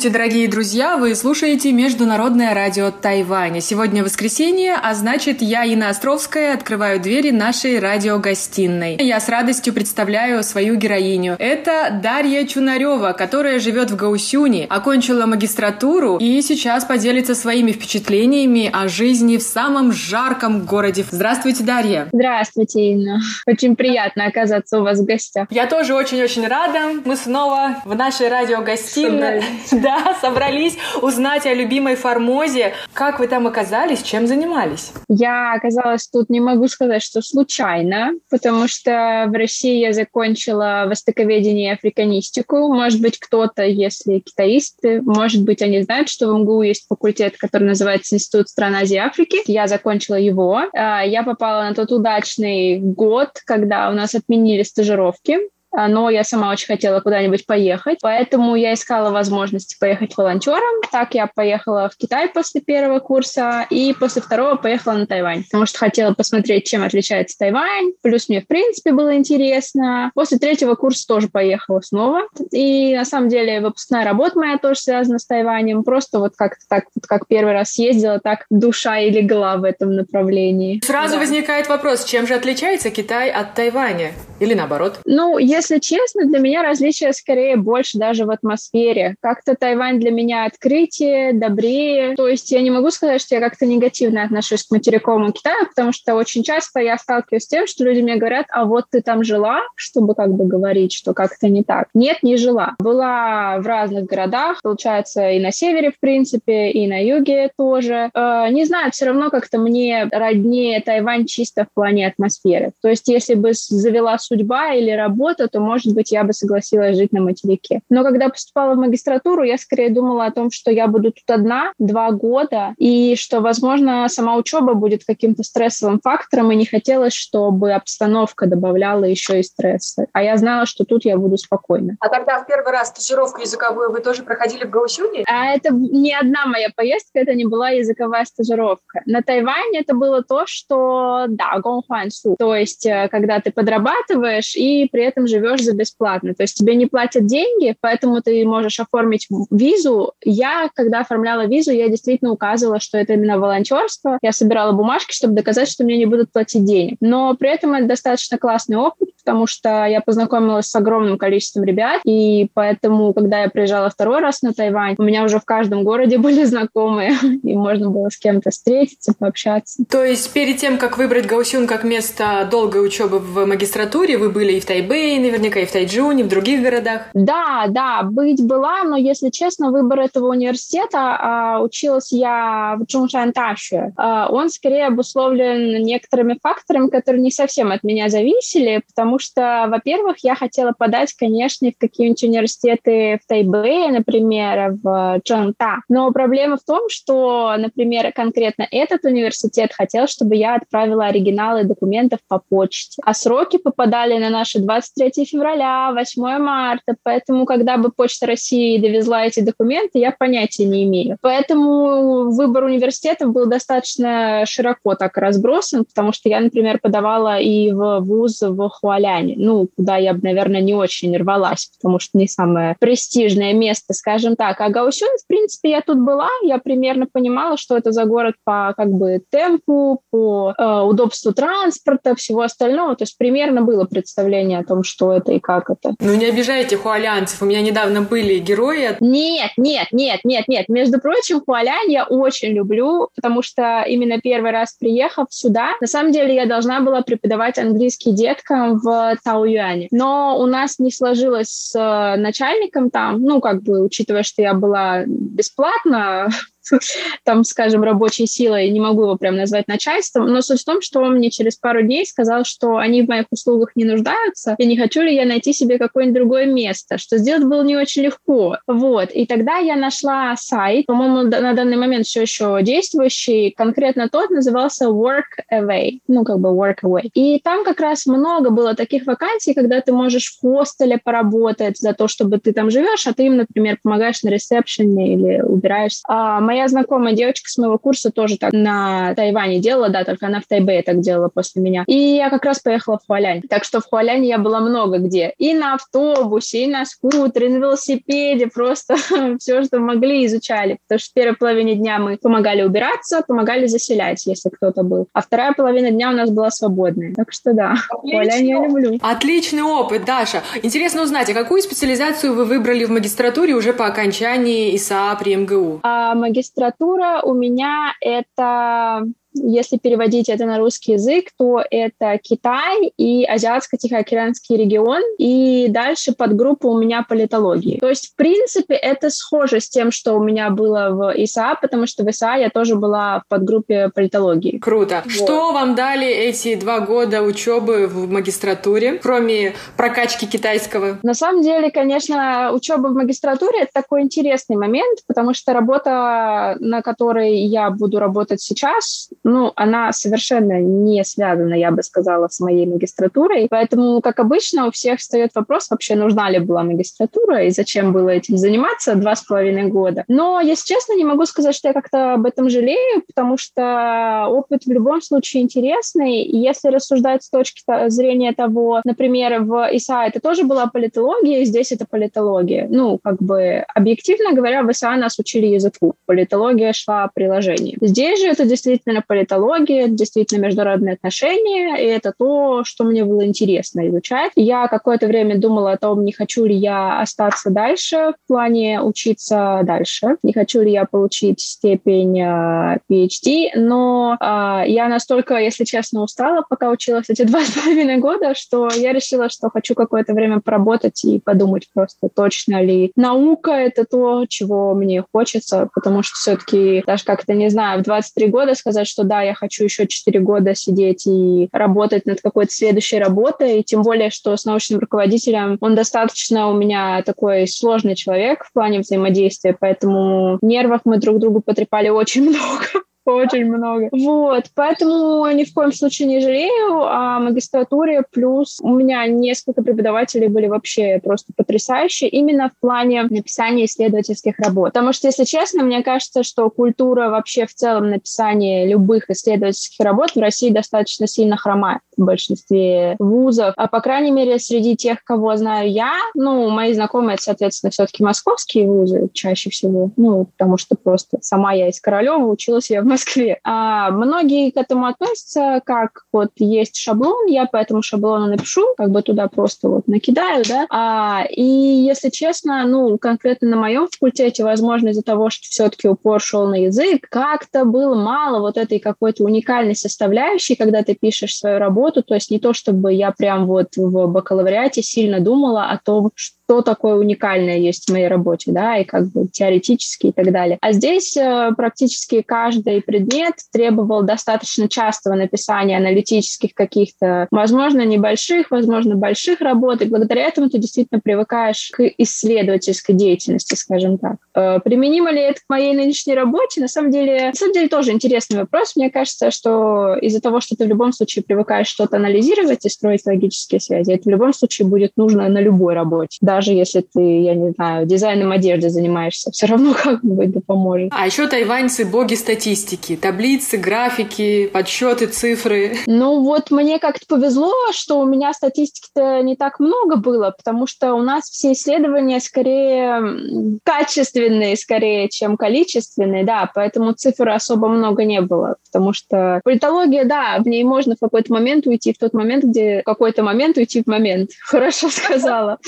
[0.01, 0.97] Здравствуйте, дорогие друзья!
[0.97, 3.61] Вы слушаете Международное радио Тайваня.
[3.61, 8.97] Сегодня воскресенье, а значит, я, Инна Островская, открываю двери нашей радиогостиной.
[8.99, 11.37] Я с радостью представляю свою героиню.
[11.39, 18.89] Это Дарья Чунарева, которая живет в Гаусюне, окончила магистратуру и сейчас поделится своими впечатлениями о
[18.89, 21.05] жизни в самом жарком городе.
[21.11, 22.09] Здравствуйте, Дарья!
[22.11, 23.21] Здравствуйте, Инна!
[23.47, 25.49] Очень приятно оказаться у вас в гостях.
[25.51, 27.03] Я тоже очень-очень рада.
[27.05, 29.43] Мы снова в нашей радиогостиной.
[29.73, 29.90] Да,
[30.21, 32.75] собрались узнать о любимой Формозе.
[32.93, 34.93] Как вы там оказались, чем занимались?
[35.09, 41.71] Я оказалась тут, не могу сказать, что случайно, потому что в России я закончила востоковедение
[41.71, 42.73] и африканистику.
[42.73, 47.65] Может быть, кто-то, если китаисты, может быть, они знают, что в МГУ есть факультет, который
[47.65, 49.39] называется Институт стран Азии и Африки.
[49.47, 50.63] Я закончила его.
[50.73, 55.39] А, я попала на тот удачный год, когда у нас отменили стажировки.
[55.73, 60.83] А, но я сама очень хотела куда-нибудь поехать, поэтому я искала возможности поехать волонтером.
[60.91, 65.67] Так я поехала в Китай после первого курса и после второго поехала на Тайвань, потому
[65.67, 67.93] что хотела посмотреть, чем отличается Тайвань.
[68.03, 70.11] Плюс мне, в принципе, было интересно.
[70.15, 72.23] После третьего курса тоже поехала снова.
[72.51, 75.85] И на самом деле выпускная работа моя тоже связана с Тайванем.
[75.85, 79.95] Просто вот как-то так, вот как первый раз ездила, так душа и легла в этом
[79.95, 80.81] направлении.
[80.85, 81.21] Сразу да.
[81.21, 84.13] возникает вопрос, чем же отличается Китай от Тайваня?
[84.41, 85.01] Или наоборот?
[85.05, 89.17] Ну, если честно, для меня различия скорее больше даже в атмосфере.
[89.21, 92.15] Как-то Тайвань для меня открытие, добрее.
[92.17, 95.93] То есть я не могу сказать, что я как-то негативно отношусь к материковому Китаю, потому
[95.93, 99.25] что очень часто я сталкиваюсь с тем, что люди мне говорят, а вот ты там
[99.25, 101.89] жила, чтобы как бы говорить, что как-то не так.
[101.95, 102.75] Нет, не жила.
[102.79, 108.11] Была в разных городах, получается, и на севере, в принципе, и на юге тоже.
[108.15, 112.73] Э, не знаю, все равно как-то мне роднее Тайвань чисто в плане атмосферы.
[112.83, 117.13] То есть если бы завела судьба или работа, то, может быть, я бы согласилась жить
[117.13, 117.81] на материке.
[117.89, 121.73] Но когда поступала в магистратуру, я скорее думала о том, что я буду тут одна
[121.79, 127.73] два года, и что, возможно, сама учеба будет каким-то стрессовым фактором, и не хотелось, чтобы
[127.73, 130.07] обстановка добавляла еще и стресса.
[130.13, 131.97] А я знала, что тут я буду спокойна.
[132.01, 135.25] А тогда в первый раз стажировку языковую вы тоже проходили в Гаусюне?
[135.27, 139.03] А это не одна моя поездка, это не была языковая стажировка.
[139.07, 144.89] На Тайване это было то, что, да, гонхуансу, то есть э, когда ты подрабатываешь и
[144.91, 146.35] при этом же живешь за бесплатно.
[146.35, 150.13] То есть тебе не платят деньги, поэтому ты можешь оформить визу.
[150.25, 154.19] Я, когда оформляла визу, я действительно указывала, что это именно волонтерство.
[154.23, 156.97] Я собирала бумажки, чтобы доказать, что мне не будут платить денег.
[157.01, 162.01] Но при этом это достаточно классный опыт, потому что я познакомилась с огромным количеством ребят,
[162.05, 166.19] и поэтому, когда я приезжала второй раз на Тайвань, у меня уже в каждом городе
[166.31, 169.85] были знакомые, и можно было с кем-то встретиться, пообщаться.
[169.89, 174.53] То есть перед тем, как выбрать Гаусюн как место долгой учебы в магистратуре, вы были
[174.53, 177.09] и в Тайбэе, наверняка и в Тайджуне, в других городах?
[177.15, 183.33] Да, да, быть была, но, если честно, выбор этого университета, а, училась я в Чуншан
[183.33, 189.67] Таше, а, он скорее обусловлен некоторыми факторами, которые не совсем от меня зависели, потому что,
[189.69, 195.79] во-первых, я хотела подать, конечно, в какие-нибудь университеты в Тайбэе, например, в Чонта.
[195.89, 202.21] Но проблема в том, что, например, конкретно этот университет хотел, чтобы я отправила оригиналы документов
[202.29, 203.01] по почте.
[203.05, 209.27] А сроки попадали на наши 23 февраля, 8 марта, поэтому, когда бы Почта России довезла
[209.27, 211.17] эти документы, я понятия не имею.
[211.21, 218.01] Поэтому выбор университетов был достаточно широко так разбросан, потому что я, например, подавала и в
[218.01, 222.77] вуз в Хуаляне, ну, куда я бы, наверное, не очень рвалась, потому что не самое
[222.81, 224.61] престижное место, скажем так.
[224.61, 228.75] А Гаусюн, в принципе, я тут была, я примерно понимала, что это за город по
[228.77, 232.97] как бы темпу, по э, удобству транспорта, всего остального.
[232.97, 235.95] То есть примерно было представление о том, что это и как это.
[236.01, 237.43] Ну не обижайте хуалянцев.
[237.43, 238.97] У меня недавно были герои.
[239.01, 240.69] Нет, нет, нет, нет, нет.
[240.69, 246.13] Между прочим, Хуалянь я очень люблю, потому что именно первый раз приехав сюда, на самом
[246.13, 249.89] деле я должна была преподавать английский деткам в Тауюане.
[249.91, 254.55] Но у нас не сложилось с э, начальником там, ну, как бы, учитывая, что я
[254.55, 256.29] была бесплатно
[257.25, 261.01] там, скажем, рабочей силой, не могу его прям назвать начальством, но суть в том, что
[261.01, 264.77] он мне через пару дней сказал, что они в моих услугах не нуждаются, и не
[264.77, 268.59] хочу ли я найти себе какое-нибудь другое место, что сделать было не очень легко.
[268.67, 269.11] Вот.
[269.13, 274.87] И тогда я нашла сайт, по-моему, на данный момент все еще действующий, конкретно тот назывался
[274.87, 277.11] Work Away, ну, как бы Work Away.
[277.15, 281.93] И там как раз много было таких вакансий, когда ты можешь в хостеле поработать за
[281.95, 286.03] то, чтобы ты там живешь, а ты им, например, помогаешь на ресепшене или убираешься.
[286.09, 290.41] А моя знакомая девочка с моего курса тоже так на Тайване делала, да, только она
[290.41, 291.85] в Тайбэе так делала после меня.
[291.87, 293.43] И я как раз поехала в Хуалянь.
[293.49, 295.33] Так что в Хуаляне я была много где.
[295.39, 298.97] И на автобусе, и на скутере, и на велосипеде, просто
[299.39, 300.79] все, что могли, изучали.
[300.89, 305.07] Потому что в первой половине дня мы помогали убираться, помогали заселять, если кто-то был.
[305.13, 307.15] А вторая половина дня у нас была свободная.
[307.15, 308.99] Так что да, Хуалянь я люблю.
[309.01, 310.43] Отличный опыт, Даша.
[310.65, 315.79] Интересно узнать, а какую специализацию вы выбрали в магистратуре уже по окончании ИСА при МГУ?
[315.85, 323.25] А, магистратура у меня это если переводить это на русский язык, то это Китай и
[323.25, 327.79] Азиатско-Тихоокеанский регион, и дальше подгруппа у меня политологии.
[327.79, 331.87] То есть, в принципе, это схоже с тем, что у меня было в ИСА, потому
[331.87, 334.59] что в ИСА я тоже была в подгруппе политологии.
[334.59, 335.03] Круто.
[335.05, 335.13] Вот.
[335.13, 340.99] Что вам дали эти два года учебы в магистратуре, кроме прокачки китайского?
[341.03, 346.83] На самом деле, конечно, учеба в магистратуре— это такой интересный момент, потому что работа, на
[346.83, 352.67] которой я буду работать сейчас, ну, она совершенно не связана, я бы сказала, с моей
[352.67, 353.49] магистратурой.
[353.51, 358.11] Поэтому, как обычно, у всех встает вопрос, вообще нужна ли была магистратура и зачем было
[358.11, 360.05] этим заниматься два с половиной года.
[360.09, 364.65] Но, если честно, не могу сказать, что я как-то об этом жалею, потому что опыт
[364.65, 366.23] в любом случае интересный.
[366.23, 371.73] И если рассуждать с точки зрения того, например, в ИСА это тоже была политология, здесь
[371.73, 372.67] это политология.
[372.71, 375.95] Ну, как бы, объективно говоря, в ИСА нас учили языку.
[376.07, 377.77] Политология шла приложение.
[377.81, 383.89] Здесь же это действительно политология, действительно международные отношения, и это то, что мне было интересно
[383.89, 384.31] изучать.
[384.37, 389.63] Я какое-то время думала о том, не хочу ли я остаться дальше в плане учиться
[389.65, 396.03] дальше, не хочу ли я получить степень э, PhD, но э, я настолько, если честно,
[396.03, 400.39] устала, пока училась эти два с половиной года, что я решила, что хочу какое-то время
[400.39, 406.85] поработать и подумать просто, точно ли наука— это то, чего мне хочется, потому что все-таки
[406.87, 410.21] даже как-то, не знаю, в 23 года сказать, что что да, я хочу еще 4
[410.21, 415.57] года сидеть и работать над какой-то следующей работой, и тем более, что с научным руководителем
[415.61, 421.41] он достаточно у меня такой сложный человек в плане взаимодействия, поэтому нервов мы друг другу
[421.41, 422.67] потрепали очень много
[423.05, 423.89] очень много.
[423.93, 430.29] Вот, поэтому ни в коем случае не жалею о магистратуре, плюс у меня несколько преподавателей
[430.29, 434.73] были вообще просто потрясающие именно в плане написания исследовательских работ.
[434.73, 440.13] Потому что, если честно, мне кажется, что культура вообще в целом написания любых исследовательских работ
[440.15, 443.55] в России достаточно сильно хромает в большинстве вузов.
[443.57, 448.67] А по крайней мере, среди тех, кого знаю я, ну, мои знакомые, соответственно, все-таки московские
[448.67, 453.41] вузы чаще всего, ну, потому что просто сама я из Королева, училась я в Москве.
[453.45, 458.91] А многие к этому относятся как вот есть шаблон, я по этому шаблону напишу, как
[458.91, 460.67] бы туда просто вот накидаю, да.
[460.71, 466.21] А, и если честно, ну, конкретно на моем факультете, возможно, из-за того, что все-таки упор
[466.21, 471.59] шел на язык, как-то было мало вот этой какой-то уникальной составляющей, когда ты пишешь свою
[471.59, 476.11] работу, то есть не то, чтобы я прям вот в бакалавриате сильно думала о том,
[476.15, 480.33] что что такое уникальное есть в моей работе, да, и как бы теоретически и так
[480.33, 480.59] далее.
[480.61, 488.97] А здесь э, практически каждый предмет требовал достаточно частого написания аналитических каких-то, возможно, небольших, возможно,
[488.97, 494.17] больших работ, и благодаря этому ты действительно привыкаешь к исследовательской деятельности, скажем так.
[494.35, 496.61] Э, применимо ли это к моей нынешней работе?
[496.61, 498.75] На самом деле, на самом деле тоже интересный вопрос.
[498.75, 503.07] Мне кажется, что из-за того, что ты в любом случае привыкаешь что-то анализировать и строить
[503.07, 506.19] логические связи, это в любом случае будет нужно на любой работе.
[506.21, 510.89] Да, даже если ты, я не знаю, дизайном одежды занимаешься, все равно как-нибудь это поможет.
[510.91, 515.77] А еще тайваньцы боги статистики, таблицы, графики, подсчеты, цифры.
[515.87, 520.95] Ну вот мне как-то повезло, что у меня статистики-то не так много было, потому что
[520.95, 528.23] у нас все исследования скорее качественные, скорее, чем количественные, да, поэтому цифр особо много не
[528.23, 532.45] было, потому что политология, да, в ней можно в какой-то момент уйти в тот момент,
[532.45, 534.31] где в какой-то момент уйти в момент.
[534.47, 535.59] Хорошо сказала.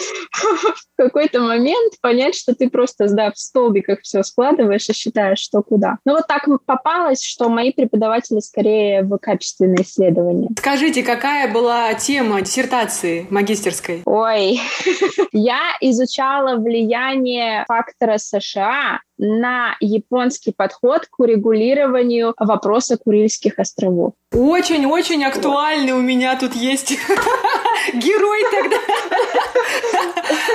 [0.63, 5.63] В какой-то момент понять, что ты просто, да, в столбиках все складываешь и считаешь, что
[5.63, 5.99] куда.
[6.05, 10.49] Ну вот так попалось, что мои преподаватели скорее в качественные исследования.
[10.59, 14.03] Скажите, какая была тема диссертации магистерской?
[14.05, 14.61] Ой,
[15.33, 24.15] я изучала влияние фактора США на японский подход к урегулированию вопроса Курильских островов.
[24.33, 26.91] Очень-очень актуальный у меня тут есть
[27.95, 28.77] герой тогда.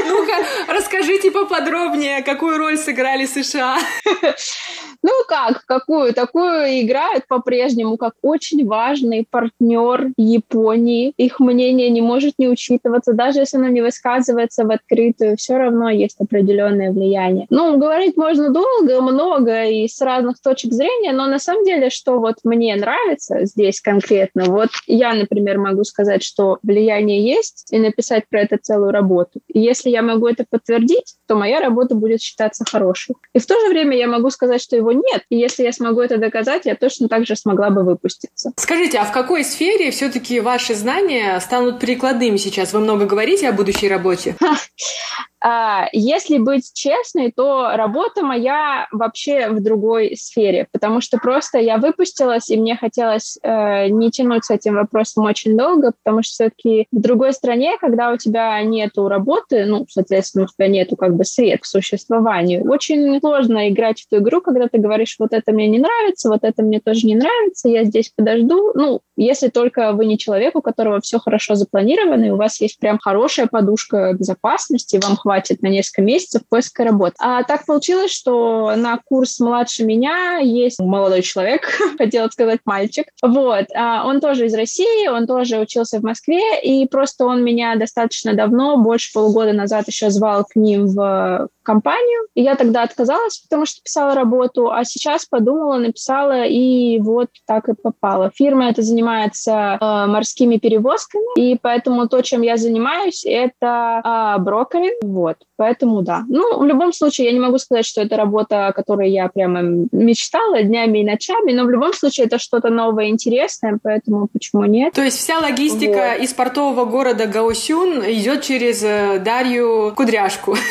[0.08, 3.78] Ну-ка, расскажите поподробнее, какую роль сыграли США.
[5.03, 6.13] Ну как, какую?
[6.13, 11.13] Такую играют по-прежнему как очень важный партнер Японии.
[11.17, 15.89] Их мнение не может не учитываться, даже если оно не высказывается в открытую, все равно
[15.89, 17.47] есть определенное влияние.
[17.49, 22.19] Ну, говорить можно долго, много и с разных точек зрения, но на самом деле, что
[22.19, 28.23] вот мне нравится здесь конкретно, вот я, например, могу сказать, что влияние есть, и написать
[28.29, 29.39] про это целую работу.
[29.47, 33.15] И если я могу это подтвердить, то моя работа будет считаться хорошей.
[33.33, 35.23] И в то же время я могу сказать, что его нет.
[35.29, 38.51] И если я смогу это доказать, я точно так же смогла бы выпуститься.
[38.57, 42.73] Скажите, а в какой сфере все-таки ваши знания станут прикладными сейчас?
[42.73, 44.35] Вы много говорите о будущей работе?
[45.43, 51.77] А, если быть честной, то работа моя вообще в другой сфере, потому что просто я
[51.77, 56.88] выпустилась, и мне хотелось э, не тянуть с этим вопросом очень долго, потому что все-таки
[56.91, 61.23] в другой стране, когда у тебя нету работы, ну, соответственно, у тебя нету как бы
[61.23, 65.67] свет к существованию, очень сложно играть в ту игру, когда ты говоришь, вот это мне
[65.67, 68.71] не нравится, вот это мне тоже не нравится, я здесь подожду.
[68.73, 72.79] Ну, если только вы не человек, у которого все хорошо запланировано, и у вас есть
[72.79, 75.15] прям хорошая подушка безопасности, вам
[75.61, 77.15] на несколько месяцев поиска работы.
[77.19, 81.61] А так получилось, что на курс младше меня есть молодой человек,
[81.97, 83.07] хотела сказать мальчик.
[83.21, 83.65] Вот.
[83.75, 88.34] А он тоже из России, он тоже учился в Москве, и просто он меня достаточно
[88.34, 92.28] давно, больше полугода назад еще звал к ним в компанию.
[92.34, 97.67] И я тогда отказалась, потому что писала работу, а сейчас подумала, написала, и вот так
[97.67, 98.32] и попала.
[98.34, 104.93] Фирма эта занимается э, морскими перевозками, и поэтому то, чем я занимаюсь, это э, брокеры.
[105.18, 105.38] Вот.
[105.55, 106.26] Поэтому да.
[106.30, 109.61] Ну, в любом случае, я не могу сказать, что это работа, о которой я прямо
[109.91, 114.93] мечтала днями и ночами, но в любом случае это что-то новое, интересное, поэтому почему нет?
[114.93, 116.24] То есть вся логистика вот.
[116.24, 120.55] из портового города Гаосюн идет через э, Дарью Кудряшку.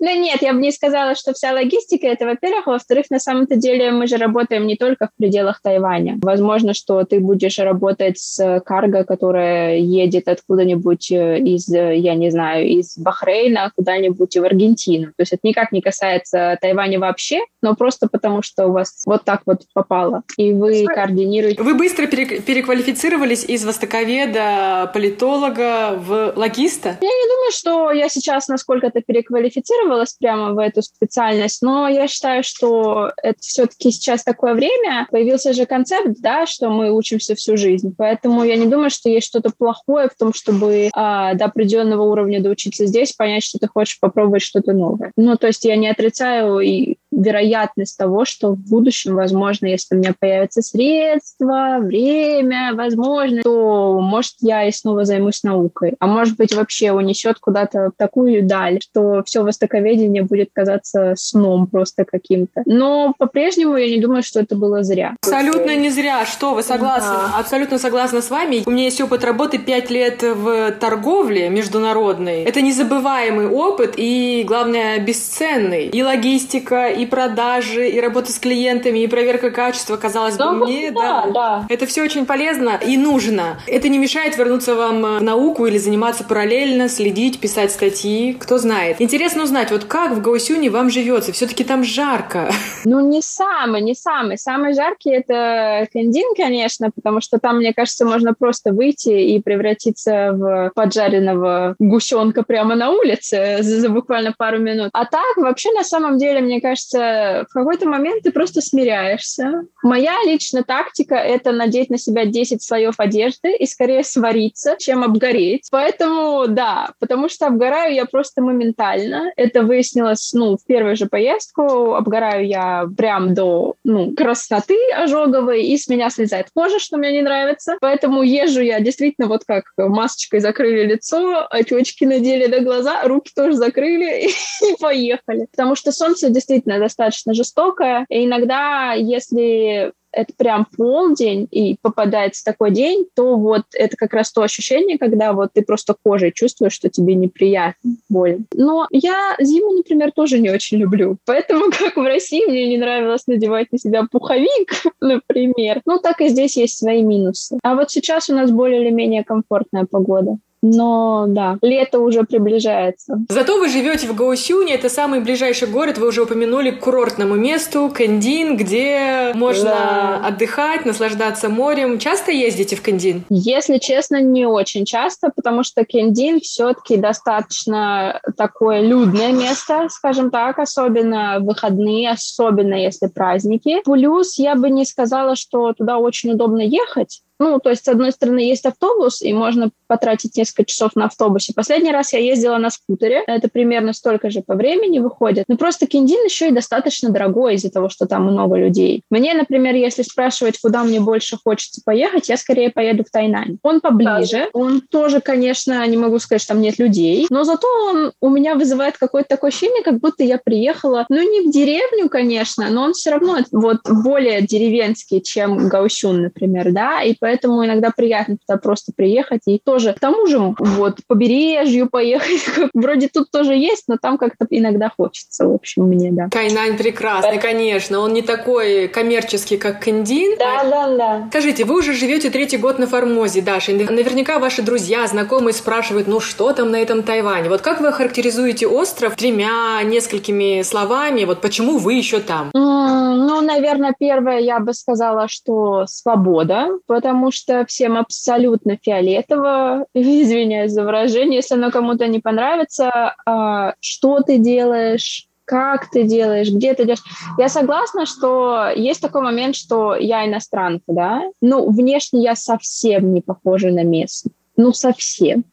[0.00, 2.66] Ну нет, я бы не сказала, что вся логистика это, во-первых.
[2.66, 6.18] Во-вторых, на самом-то деле мы же работаем не только в пределах Тайваня.
[6.22, 12.30] Возможно, что ты будешь работать с карго, которая едет откуда-нибудь э, из, э, я не
[12.30, 15.06] знаю, из Бахрейна куда-нибудь в Аргентину.
[15.08, 19.24] То есть это никак не касается Тайваня вообще, но просто потому, что у вас вот
[19.24, 21.62] так вот попало, и вы координируете.
[21.62, 26.96] Вы быстро переквалифицировались из востоковеда, политолога в логиста?
[27.00, 32.06] Я не думаю, что я сейчас насколько насколько-то переквалифицировалась прямо в эту специальность, но я
[32.06, 35.06] считаю, что это все-таки сейчас такое время.
[35.10, 37.94] Появился же концепт, да, что мы учимся всю жизнь.
[37.96, 42.27] Поэтому я не думаю, что есть что-то плохое в том, чтобы а, до определенного уровня
[42.36, 45.12] доучиться здесь, понять, что ты хочешь попробовать что-то новое.
[45.16, 49.98] Ну, то есть я не отрицаю и вероятность того, что в будущем, возможно, если у
[49.98, 55.94] меня появятся средства, время, возможно, то, может, я и снова займусь наукой.
[55.98, 61.66] А может быть, вообще унесет куда-то в такую даль, что все востоковедение будет казаться сном
[61.66, 62.62] просто каким-то.
[62.66, 65.16] Но по-прежнему я не думаю, что это было зря.
[65.22, 66.24] Абсолютно не зря.
[66.26, 67.14] Что, вы согласны?
[67.14, 67.38] Да.
[67.38, 68.62] Абсолютно согласна с вами.
[68.66, 72.44] У меня есть опыт работы 5 лет в торговле международной.
[72.44, 75.86] Это незабываемый опыт и, главное, бесценный.
[75.88, 81.24] И логистика, и продажи, и работа с клиентами, и проверка качества, казалось бы, мне, да,
[81.26, 81.30] да.
[81.30, 81.66] да.
[81.68, 83.60] Это все очень полезно и нужно.
[83.66, 88.34] Это не мешает вернуться вам в науку или заниматься параллельно, следить, писать статьи.
[88.38, 89.00] Кто знает.
[89.00, 91.32] Интересно узнать, вот как в Гаусюне вам живется?
[91.32, 92.50] Все-таки там жарко.
[92.84, 94.38] Ну, не самый, не самый.
[94.38, 100.32] Самый жаркий это Кандин, конечно, потому что там, мне кажется, можно просто выйти и превратиться
[100.32, 104.90] в поджаренного гусенка прямо на улице за, за буквально пару минут.
[104.92, 109.62] А так, вообще, на самом деле, мне кажется, в какой-то момент ты просто смиряешься.
[109.82, 115.68] Моя личная тактика— это надеть на себя 10 слоев одежды и скорее свариться, чем обгореть.
[115.70, 119.32] Поэтому, да, потому что обгораю я просто моментально.
[119.36, 121.94] Это выяснилось, ну, в первую же поездку.
[121.94, 127.22] Обгораю я прям до, ну, красноты ожоговой, и с меня слезает кожа, что мне не
[127.22, 127.76] нравится.
[127.80, 133.54] Поэтому езжу я действительно вот как масочкой закрыли лицо, очечки надели до глаза, руки тоже
[133.54, 134.28] закрыли
[134.62, 135.46] и поехали.
[135.50, 142.70] Потому что солнце действительно достаточно жестокое, и иногда, если это прям полдень и попадается такой
[142.70, 146.88] день, то вот это как раз то ощущение, когда вот ты просто кожей чувствуешь, что
[146.88, 148.44] тебе неприятно, больно.
[148.54, 151.18] Но я зиму, например, тоже не очень люблю.
[151.26, 155.82] Поэтому, как в России, мне не нравилось надевать на себя пуховик, например.
[155.84, 157.58] Ну, так и здесь есть свои минусы.
[157.62, 160.38] А вот сейчас у нас более или менее комфортная погода.
[160.62, 163.18] Но да, лето уже приближается.
[163.28, 167.90] Зато вы живете в Гаусюне, это самый ближайший город, вы уже упомянули к курортному месту,
[167.94, 170.26] Кандин, где можно да.
[170.26, 171.98] отдыхать, наслаждаться морем.
[171.98, 173.24] Часто ездите в Кандин?
[173.28, 180.58] Если честно, не очень часто, потому что Кандин все-таки достаточно такое людное место, скажем так,
[180.58, 183.80] особенно в выходные, особенно если праздники.
[183.84, 188.12] Плюс я бы не сказала, что туда очень удобно ехать, ну, то есть, с одной
[188.12, 191.52] стороны, есть автобус, и можно потратить несколько часов на автобусе.
[191.54, 193.24] Последний раз я ездила на скутере.
[193.26, 195.44] Это примерно столько же по времени выходит.
[195.48, 199.02] Но просто Киндин еще и достаточно дорогой из-за того, что там много людей.
[199.10, 203.58] Мне, например, если спрашивать, куда мне больше хочется поехать, я скорее поеду в Тайнань.
[203.62, 204.48] Он поближе.
[204.52, 208.54] Он тоже, конечно, не могу сказать, что там нет людей, но зато он у меня
[208.54, 212.92] вызывает какое-то такое ощущение, как будто я приехала, ну, не в деревню, конечно, но он
[212.92, 218.92] все равно вот более деревенский, чем Гаусюн, например, да, и поэтому иногда приятно туда просто
[218.94, 222.44] приехать и тоже к тому же вот побережью поехать.
[222.74, 226.28] Вроде тут тоже есть, но там как-то иногда хочется, в общем, мне, да.
[226.30, 228.00] Кайнань прекрасный, конечно.
[228.00, 230.36] Он не такой коммерческий, как Кандин.
[230.38, 231.26] Да, да, да.
[231.30, 233.72] Скажите, вы уже живете третий год на Формозе, Даша.
[233.72, 237.48] Наверняка ваши друзья, знакомые спрашивают, ну что там на этом Тайване?
[237.48, 241.24] Вот как вы характеризуете остров тремя, несколькими словами?
[241.24, 242.50] Вот почему вы еще там?
[242.54, 250.70] Ну, наверное, первое я бы сказала, что свобода, потому потому что всем абсолютно фиолетово, извиняюсь
[250.70, 256.74] за выражение, если оно кому-то не понравится, а, что ты делаешь, как ты делаешь, где
[256.74, 257.02] ты делаешь.
[257.36, 263.20] Я согласна, что есть такой момент, что я иностранка, да, ну, внешне я совсем не
[263.20, 265.44] похожа на местных, ну, совсем.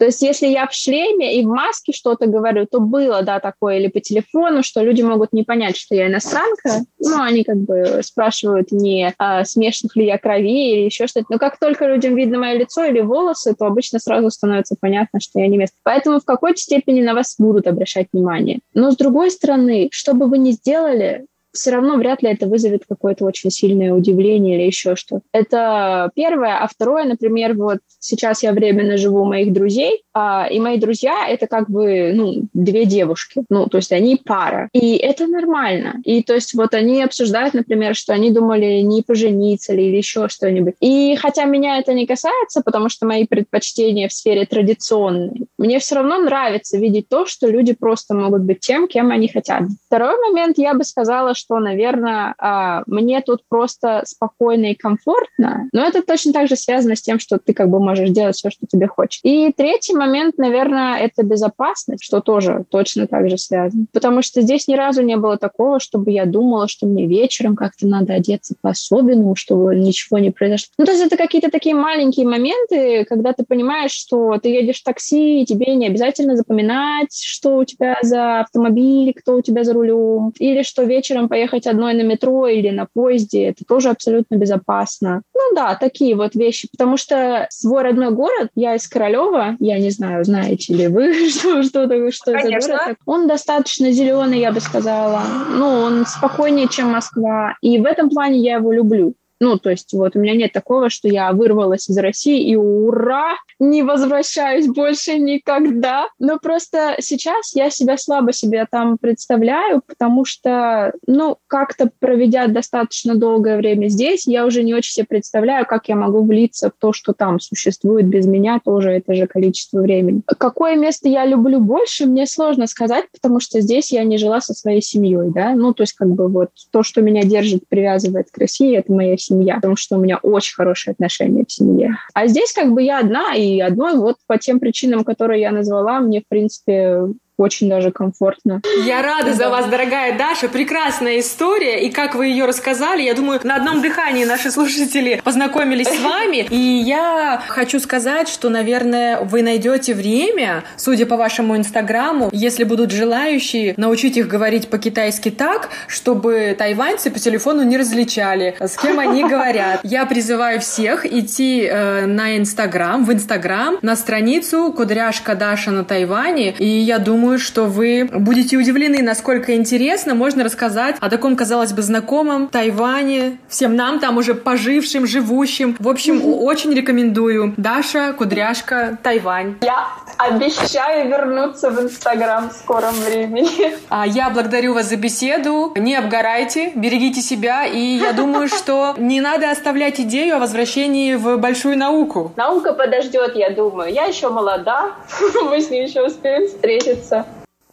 [0.00, 3.76] То есть если я в шлеме и в маске что-то говорю, то было, да, такое
[3.76, 6.86] или по телефону, что люди могут не понять, что я иностранка.
[6.98, 11.26] Ну, они как бы спрашивают, не а, смешных ли я крови или еще что-то.
[11.28, 15.38] Но как только людям видно мое лицо или волосы, то обычно сразу становится понятно, что
[15.38, 15.76] я не место.
[15.82, 18.60] Поэтому в какой-то степени на вас будут обращать внимание.
[18.72, 22.84] Но с другой стороны, что бы вы ни сделали, все равно вряд ли это вызовет
[22.88, 25.22] какое-то очень сильное удивление или еще что-то.
[25.32, 26.58] Это первое.
[26.58, 31.28] А второе, например, вот сейчас я временно живу у моих друзей, а, и мои друзья—
[31.28, 33.44] это как бы, ну, две девушки.
[33.48, 34.68] Ну, то есть они пара.
[34.72, 36.00] И это нормально.
[36.04, 40.28] И то есть вот они обсуждают, например, что они думали не пожениться ли или еще
[40.28, 40.74] что-нибудь.
[40.80, 45.96] И хотя меня это не касается, потому что мои предпочтения в сфере традиционной, мне все
[45.96, 49.62] равно нравится видеть то, что люди просто могут быть тем, кем они хотят.
[49.86, 55.82] Второй момент, я бы сказала, что, наверное, а, мне тут просто спокойно и комфортно, но
[55.82, 58.66] это точно так же связано с тем, что ты как бы можешь делать все, что
[58.66, 59.20] тебе хочешь.
[59.22, 63.86] И третий момент, наверное, это безопасность, что тоже точно так же связано.
[63.92, 67.86] Потому что здесь ни разу не было такого, чтобы я думала, что мне вечером как-то
[67.86, 70.68] надо одеться по-особенному, чтобы ничего не произошло.
[70.78, 74.84] Ну, то есть это какие-то такие маленькие моменты, когда ты понимаешь, что ты едешь в
[74.84, 79.72] такси, и тебе не обязательно запоминать, что у тебя за автомобиль, кто у тебя за
[79.72, 85.22] рулем, или что вечером поехать одной на метро или на поезде, это тоже абсолютно безопасно.
[85.34, 89.90] Ну да, такие вот вещи, потому что свой родной город, я из Королева, я не
[89.90, 94.52] знаю, знаете ли вы, что, что, что, что это за город, он достаточно зеленый, я
[94.52, 95.22] бы сказала.
[95.48, 99.14] Ну, он спокойнее, чем Москва, и в этом плане я его люблю.
[99.40, 103.36] Ну, то есть вот у меня нет такого, что я вырвалась из России и ура,
[103.58, 106.08] не возвращаюсь больше никогда.
[106.18, 113.14] Но просто сейчас я себя слабо себе там представляю, потому что, ну, как-то проведя достаточно
[113.14, 116.92] долгое время здесь, я уже не очень себе представляю, как я могу влиться в то,
[116.92, 120.20] что там существует без меня тоже это же количество времени.
[120.26, 124.52] Какое место я люблю больше, мне сложно сказать, потому что здесь я не жила со
[124.52, 128.36] своей семьей, да, ну, то есть как бы вот то, что меня держит, привязывает к
[128.36, 131.96] России, это моя семья семья, потому что у меня очень хорошие отношения в семье.
[132.14, 136.00] А здесь как бы я одна, и одной вот по тем причинам, которые я назвала,
[136.00, 137.04] мне, в принципе,
[137.40, 138.60] очень даже комфортно.
[138.84, 140.48] Я рада за вас, дорогая Даша.
[140.48, 141.80] Прекрасная история.
[141.86, 146.46] И как вы ее рассказали, я думаю, на одном дыхании наши слушатели познакомились с вами.
[146.50, 152.90] И я хочу сказать, что, наверное, вы найдете время, судя по вашему инстаграму, если будут
[152.90, 159.24] желающие, научить их говорить по-китайски так, чтобы тайваньцы по телефону не различали, с кем они
[159.28, 159.80] говорят.
[159.82, 166.52] Я призываю всех идти э, на инстаграм, в инстаграм, на страницу Кудряшка Даша на Тайване.
[166.58, 171.72] И я думаю, думаю, что вы будете удивлены, насколько интересно можно рассказать о таком, казалось
[171.72, 175.76] бы, знакомом Тайване, всем нам там уже пожившим, живущим.
[175.78, 177.54] В общем, очень рекомендую.
[177.56, 179.58] Даша, Кудряшка, Тайвань.
[179.62, 179.86] Я
[180.18, 183.76] обещаю вернуться в Инстаграм в скором времени.
[183.88, 185.72] А я благодарю вас за беседу.
[185.76, 187.64] Не обгорайте, берегите себя.
[187.64, 192.32] И я думаю, что не надо оставлять идею о возвращении в большую науку.
[192.34, 193.92] Наука подождет, я думаю.
[193.92, 194.94] Я еще молода.
[195.44, 197.19] Мы с ней еще успеем встретиться.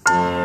[0.07, 0.36] thank you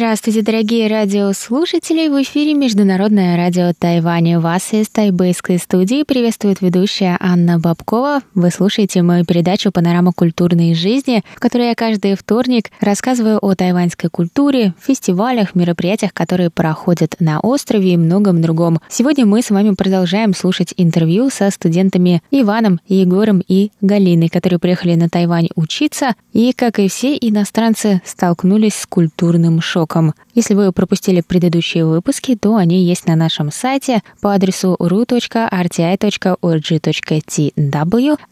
[0.00, 2.08] Здравствуйте, дорогие радиослушатели!
[2.08, 4.40] В эфире Международное радио Тайваня.
[4.40, 8.22] Вас из тайбэйской студии приветствует ведущая Анна Бабкова.
[8.34, 14.08] Вы слушаете мою передачу «Панорама культурной жизни», в которой я каждый вторник рассказываю о тайваньской
[14.08, 18.80] культуре, фестивалях, мероприятиях, которые проходят на острове и многом другом.
[18.88, 24.94] Сегодня мы с вами продолжаем слушать интервью со студентами Иваном, Егором и Галиной, которые приехали
[24.94, 30.14] на Тайвань учиться и, как и все иностранцы, столкнулись с культурным шоком урокам.
[30.34, 35.38] Если вы пропустили предыдущие выпуски, то они есть на нашем сайте по адресу ru.rti.org.tw.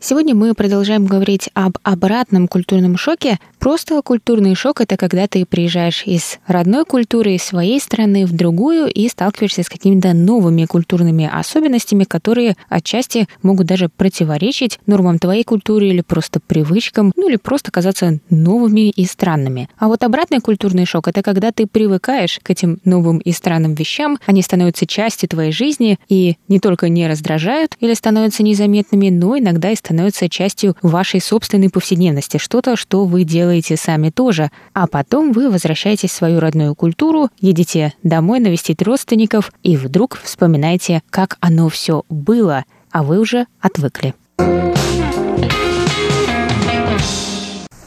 [0.00, 3.38] Сегодня мы продолжаем говорить об обратном культурном шоке.
[3.58, 8.86] Просто культурный шок— это когда ты приезжаешь из родной культуры, из своей страны в другую
[8.86, 15.88] и сталкиваешься с какими-то новыми культурными особенностями, которые отчасти могут даже противоречить нормам твоей культуры
[15.88, 19.68] или просто привычкам, ну или просто казаться новыми и странными.
[19.78, 23.74] А вот обратный культурный шок— это когда когда ты привыкаешь к этим новым и странным
[23.74, 29.38] вещам, они становятся частью твоей жизни и не только не раздражают или становятся незаметными, но
[29.38, 34.50] иногда и становятся частью вашей собственной повседневности, что-то, что вы делаете сами тоже.
[34.72, 41.02] А потом вы возвращаетесь в свою родную культуру, едете домой навестить родственников и вдруг вспоминаете,
[41.08, 44.12] как оно все было, а вы уже отвыкли.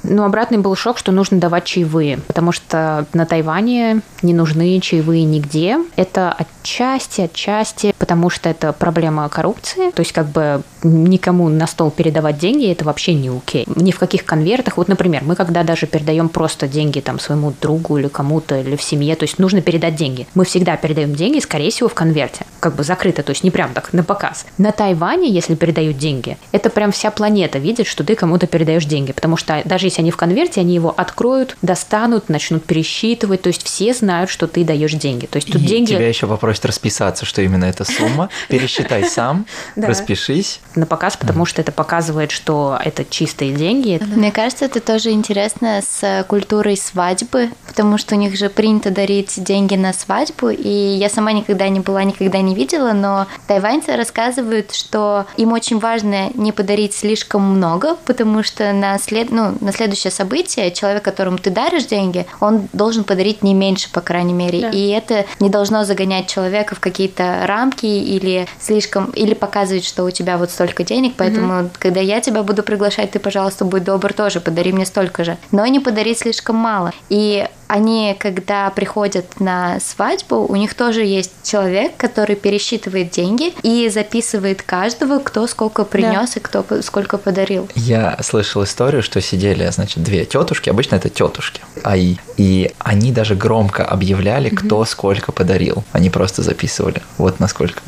[0.04, 5.24] Но обратный был шок, что нужно давать чаевые, потому что на Тайване не нужны чаевые
[5.24, 5.78] нигде.
[5.96, 9.92] Это отчасти, отчасти, потому что это проблема коррупции.
[9.92, 13.66] То есть как бы никому на стол передавать деньги, это вообще не окей.
[13.76, 14.78] Ни в каких конвертах.
[14.78, 18.84] Вот, например, мы когда даже передаем просто деньги там своему другу или кому-то, или в
[18.84, 20.28] семье, то есть нужно передать деньги.
[20.34, 22.46] Мы всегда передаем деньги, скорее всего, в конверте.
[22.60, 24.46] Как бы закрыто, то есть не прям так на показ.
[24.58, 29.12] На Тайване, если передают деньги, это прям вся планета видит, что ты кому-то передаешь деньги.
[29.12, 33.42] Потому что даже если они в конверте, они его откроют, достанут, начнут пересчитывать.
[33.42, 35.26] То есть все знают, что ты даешь деньги.
[35.26, 35.92] То есть тут И деньги...
[35.92, 38.30] тебя еще попросят расписаться, что именно эта сумма.
[38.48, 40.60] Пересчитай сам, распишись.
[40.76, 44.02] На показ, потому что это показывает, что это чистые деньги.
[44.16, 49.44] Мне кажется, это тоже интересно с культурой свадьбы, потому что у них же принято дарить
[49.44, 54.74] деньги на свадьбу, и я сама никогда не была, никогда не видела, но тайваньцы рассказывают,
[54.74, 59.32] что им очень важно не подарить слишком много, потому что на, след...
[59.32, 64.02] ну, на следующее событие человек, которому ты даришь деньги, он должен подарить не меньше, по
[64.02, 69.86] крайней мере, и это не должно загонять человека в какие-то рамки или слишком, или показывать,
[69.86, 73.84] что у тебя вот столько денег, поэтому, когда я тебя буду приглашать, ты, пожалуйста, будь
[73.84, 75.38] добр тоже, подари мне столько же.
[75.52, 76.92] Но не подарить слишком мало.
[77.10, 83.90] И они, когда приходят на свадьбу, у них тоже есть человек, который пересчитывает деньги и
[83.90, 87.68] записывает каждого, кто сколько принес и кто сколько подарил.
[87.76, 93.36] Я слышал историю, что сидели, значит, две тетушки, обычно это тетушки, АИ, и они даже
[93.36, 95.84] громко объявляли, кто сколько подарил.
[95.92, 97.02] Они просто записывали.
[97.18, 97.82] Вот насколько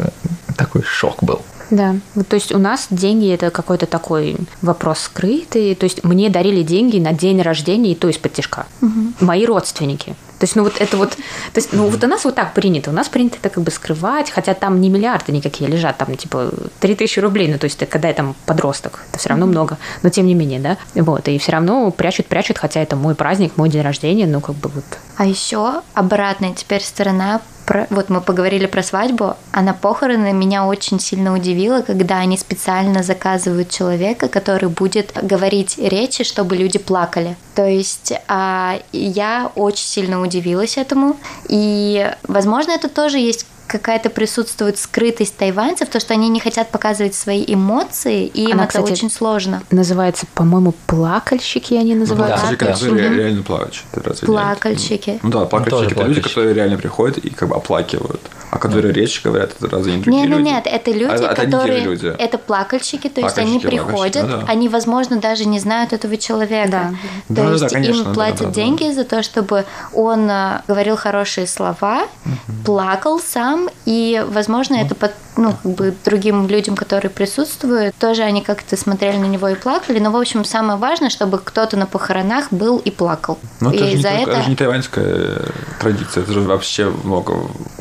[0.57, 1.41] такой шок был.
[1.69, 1.95] Да.
[2.27, 5.75] То есть у нас деньги это какой-то такой вопрос скрытый.
[5.75, 8.65] То есть мне дарили деньги на день рождения, и то из-под тяжка.
[9.19, 10.15] Мои родственники.
[10.43, 11.17] То есть, ну вот это вот, то
[11.55, 14.29] есть, ну вот у нас вот так принято, у нас принято это как бы скрывать,
[14.29, 18.13] хотя там не миллиарды никакие лежат, там типа 3000 рублей, ну то есть, когда я
[18.13, 21.89] там подросток, это все равно много, но тем не менее, да, вот, и все равно
[21.91, 24.83] прячут, прячут, хотя это мой праздник, мой день рождения, ну как бы вот.
[25.15, 30.65] А еще обратная теперь сторона про- вот мы поговорили про свадьбу, а на похороны меня
[30.65, 37.37] очень сильно удивило, когда они специально заказывают человека, который будет говорить речи, чтобы люди плакали.
[37.55, 44.77] То есть а, я очень сильно удивилась этому, и, возможно, это тоже есть какая-то присутствует
[44.77, 48.91] скрытость тайваньцев, то, что они не хотят показывать свои эмоции, и им Она, это кстати,
[48.91, 49.63] очень сложно.
[49.71, 52.35] Называется, по-моему, плакальщики они называют.
[52.35, 52.51] Да.
[52.51, 53.85] Люди, которые ре- реально плачут.
[54.21, 54.25] нет?
[54.25, 55.19] Плакальщики.
[55.23, 56.27] Ну да, плакальщики это люди, плакальщики.
[56.27, 58.21] которые реально приходят и как бы оплакивают.
[58.53, 60.47] А которые речь говорят, это разве не другие Нет, нет, люди?
[60.49, 61.79] нет, это люди, А, это те которые...
[61.79, 62.15] же люди.
[62.19, 64.43] Это плакальщики, то есть они приходят, плакальщики, ну да.
[64.47, 66.69] они, возможно, даже не знают этого человека.
[66.69, 66.89] Да.
[67.27, 68.51] То Да, да, есть да, конечно, им да, платят да, да.
[68.51, 72.03] деньги за то, чтобы он э, говорил хорошие слова,
[72.63, 78.41] плакал сам, и, возможно, это под, ну, как бы другим людям, которые присутствуют, тоже они
[78.41, 79.97] как-то смотрели на него и плакали.
[79.97, 83.39] Но, в общем, самое важное, чтобы кто-то на похоронах был и плакал.
[83.61, 84.31] Ну, это же, не только- это...
[84.31, 85.41] это же не тайваньская
[85.79, 87.33] традиция, это же вообще много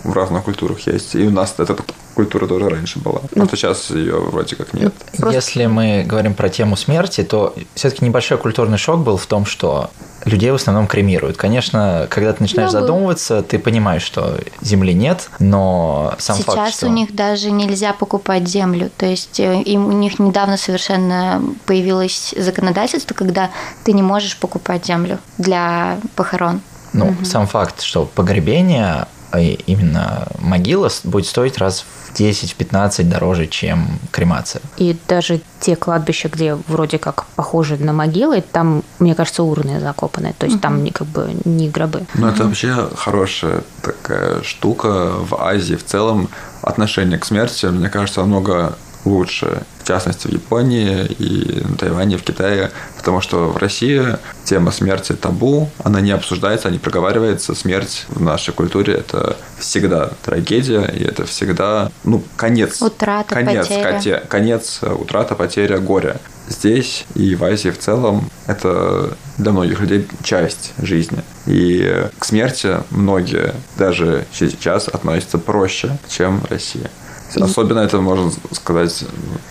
[0.05, 1.15] в разных культурах есть.
[1.15, 1.77] И у нас эта
[2.15, 3.21] культура тоже раньше была.
[3.23, 4.95] Ну, Просто сейчас ее вроде как нет.
[5.31, 9.91] Если мы говорим про тему смерти, то все-таки небольшой культурный шок был в том, что
[10.25, 11.37] людей в основном кремируют.
[11.37, 12.81] Конечно, когда ты начинаешь был.
[12.81, 16.87] задумываться, ты понимаешь, что земли нет, но сам Сейчас факт, что...
[16.87, 18.91] у них даже нельзя покупать землю.
[18.97, 23.51] То есть э, им, у них недавно совершенно появилось законодательство, когда
[23.85, 26.61] ты не можешь покупать землю для похорон.
[26.93, 29.07] Ну, сам факт, что погребение,
[29.39, 34.63] именно могила будет стоить раз в 10-15 дороже, чем кремация.
[34.77, 40.35] И даже те кладбища, где вроде как похожи на могилы, там, мне кажется, урны закопаны.
[40.39, 42.05] То есть там не как бы не гробы.
[42.15, 46.29] Ну, это вообще хорошая такая штука в Азии в целом.
[46.63, 49.63] Отношение к смерти, мне кажется, намного лучше.
[49.83, 52.71] В частности, в Японии и на Тайване, и в Китае.
[52.97, 57.55] Потому что в России тема смерти табу, она не обсуждается, не проговаривается.
[57.55, 62.81] Смерть в нашей культуре– это всегда трагедия, и это всегда, ну, конец.
[62.81, 63.93] Утрата, конец, потеря.
[63.93, 66.17] коте- конец, э, утрата, потеря, горе.
[66.49, 71.23] Здесь и в Азии в целом это для многих людей часть жизни.
[71.47, 76.89] И к смерти многие даже сейчас относятся проще, чем в России.
[77.37, 79.05] Особенно это можно сказать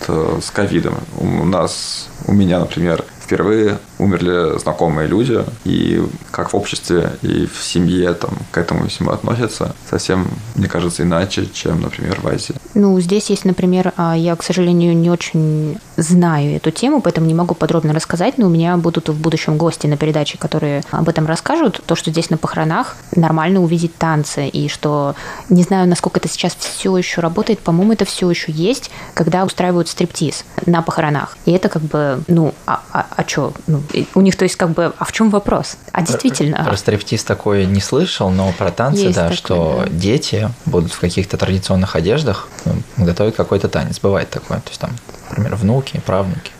[0.06, 0.94] вот, э, с ковидом.
[1.18, 7.62] У нас, у меня, например, впервые умерли знакомые люди, и как в обществе и в
[7.62, 12.54] семье там, к этому всему относятся совсем, мне кажется, иначе, чем, например, в Азии.
[12.74, 17.34] Ну, здесь есть, например, а, я, к сожалению, не очень знаю эту тему, поэтому не
[17.34, 21.26] могу подробно рассказать, но у меня будут в будущем гости на передаче, которые об этом
[21.26, 21.82] расскажут.
[21.86, 25.14] То, что здесь на похоронах нормально увидеть танцы, и что,
[25.48, 29.88] не знаю, насколько это сейчас все еще работает, по-моему, это все еще есть, когда устраивают
[29.88, 31.36] стриптиз на похоронах.
[31.44, 33.52] И это как бы, ну, а, а, а что?
[33.66, 33.82] Ну,
[34.14, 35.76] у них, то есть, как бы, а в чем вопрос?
[35.92, 39.90] А действительно, Про стриптиз такое не слышал, но про танцы, Есть да, такое, что да.
[39.90, 42.48] дети будут в каких-то традиционных одеждах
[42.96, 43.98] готовить какой-то танец.
[44.00, 44.58] Бывает такое.
[44.58, 44.90] То есть там,
[45.32, 46.52] например, внуки, правнуки.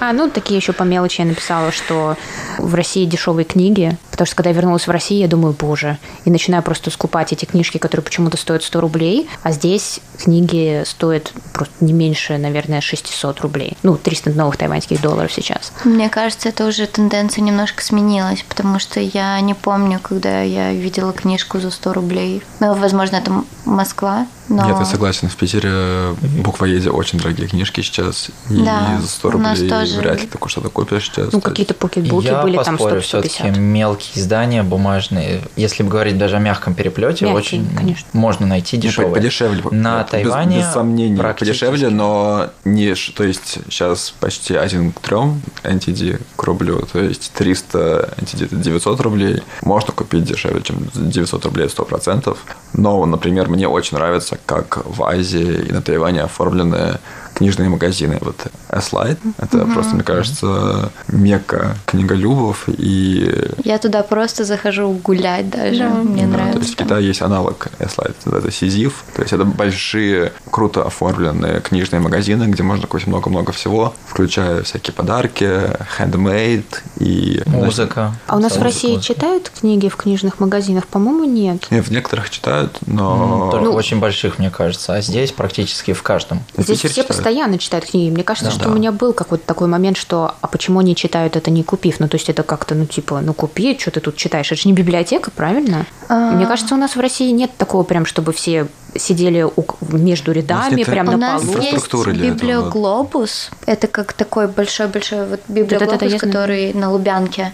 [0.00, 2.16] А, ну, такие еще по мелочи я написала, что
[2.58, 5.96] в России дешевые книги, Потому что, когда я вернулась в Россию, я думаю, боже,
[6.26, 11.32] и начинаю просто скупать эти книжки, которые почему-то стоят 100 рублей, а здесь книги стоят
[11.54, 13.78] просто не меньше, наверное, 600 рублей.
[13.82, 15.72] Ну, 300 новых тайваньских долларов сейчас.
[15.84, 21.14] Мне кажется, это уже тенденция немножко сменилась, потому что я не помню, когда я видела
[21.14, 22.42] книжку за 100 рублей.
[22.60, 23.32] Ну, возможно, это
[23.64, 24.66] Москва, но...
[24.66, 25.28] Нет, я согласен.
[25.28, 28.30] В Питере буквоеде очень дорогие книжки сейчас.
[28.50, 29.98] И Да, за 100 у нас рублей тоже.
[30.00, 31.32] вряд ли такое что-то купишь сейчас.
[31.32, 33.58] Ну, какие-то покетбуки Я были там поспорю, все-таки 100-150.
[33.58, 35.40] мелкие издания бумажные.
[35.56, 38.06] Если бы говорить даже о мягком переплете, Мягкие, очень конечно.
[38.12, 39.14] можно найти Ну, по- дешевые.
[39.14, 39.62] Подешевле.
[39.70, 41.64] На Без- Тайване Без, сомнений, практически.
[41.64, 42.94] подешевле, но не...
[42.94, 48.56] То есть сейчас почти один к трем NTD к рублю, то есть 300 NTD это
[48.56, 49.42] 900 рублей.
[49.62, 52.36] Можно купить дешевле, чем 900 рублей 100%.
[52.72, 56.98] Но, например, мне очень нравится, как в Азии и на Тайване оформлены
[57.40, 58.18] книжные магазины.
[58.20, 58.36] Вот
[58.68, 63.32] S-Light, это просто, мне кажется, мекка книголюбов и
[63.64, 65.88] Я туда просто захожу гулять даже.
[65.88, 66.58] Мне да, нравится.
[66.58, 66.76] То есть в.
[66.76, 69.04] Китае есть аналог S-Light, это Сизиф.
[69.16, 74.92] То есть это большие, круто оформленные книжные магазины, где можно купить много-много всего, включая всякие
[74.92, 76.64] подарки, handmade
[76.98, 77.40] и...
[77.46, 78.12] Музыка.
[78.26, 79.14] А у нас в Музыка, России музыка.
[79.14, 80.86] читают книги в книжных магазинах?
[80.86, 81.66] По-моему, нет.
[81.70, 83.48] Нет, в некоторых читают, но...
[83.50, 84.94] Только Ну- очень больших, мне кажется.
[84.94, 86.42] А здесь практически в каждом.
[86.56, 87.08] Здесь все читают.
[87.08, 88.10] постоянно читают книги.
[88.10, 88.60] Мне кажется, Да.
[88.60, 92.00] что у меня был какой-то такой момент, что а почему они читают это не купив?
[92.00, 94.50] Ну, то есть это как-то, ну, типа, ну, купи, что ты тут читаешь?
[94.52, 95.86] Это же не библиотека, правильно?
[96.08, 96.32] А.
[96.32, 98.66] Мне кажется, у нас в России нет такого прям, чтобы все
[98.96, 101.58] сидели у- между рядами, нет прям У на нас полу.
[101.62, 102.12] есть для этого, да.
[102.12, 103.50] библиоглобус.
[103.66, 107.52] Это как такой большой-большой вот библиоглобус, который на Лубянке.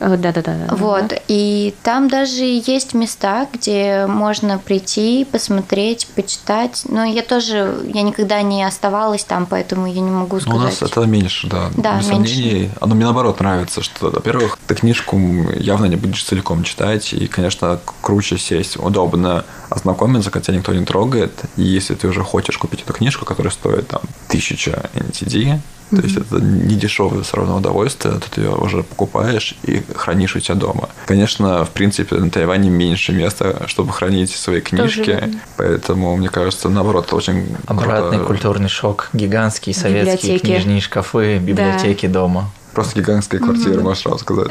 [0.00, 0.74] Э, Да-да-да.
[0.74, 1.12] Вот.
[1.28, 6.82] И там даже есть места, где можно прийти, посмотреть, почитать.
[6.88, 10.76] Но я тоже, я никогда не оставалась там, поэтому я не могу Ну, У нас
[10.76, 10.92] сказать.
[10.96, 11.70] это меньше, да.
[11.76, 12.70] Да, меньше.
[12.80, 15.16] Оно мне наоборот нравится, что, во-первых, ты книжку
[15.56, 20.84] явно не будешь целиком читать, и, конечно, круче сесть, удобно ознакомиться, когда тебя никто не
[20.86, 21.32] трогает.
[21.56, 25.58] И если ты уже хочешь купить эту книжку, которая стоит там тысяча NTD,
[25.90, 30.34] то есть это не дешевое все равно удовольствие, то ты ее уже покупаешь и хранишь
[30.36, 30.88] у себя дома.
[31.06, 35.40] Конечно, в принципе, на Тайване меньше места, чтобы хранить свои книжки, верно.
[35.56, 38.24] поэтому, мне кажется, наоборот, это очень Обратный круто.
[38.24, 39.10] культурный шок.
[39.12, 40.46] Гигантские советские Библиотеки.
[40.46, 42.50] книжные шкафы, библиотеки дома.
[42.72, 44.50] Просто гигантская квартира, можешь сразу сказать.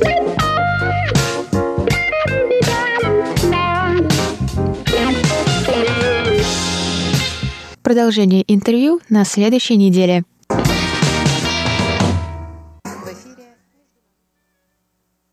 [7.84, 10.24] Продолжение интервью на следующей неделе.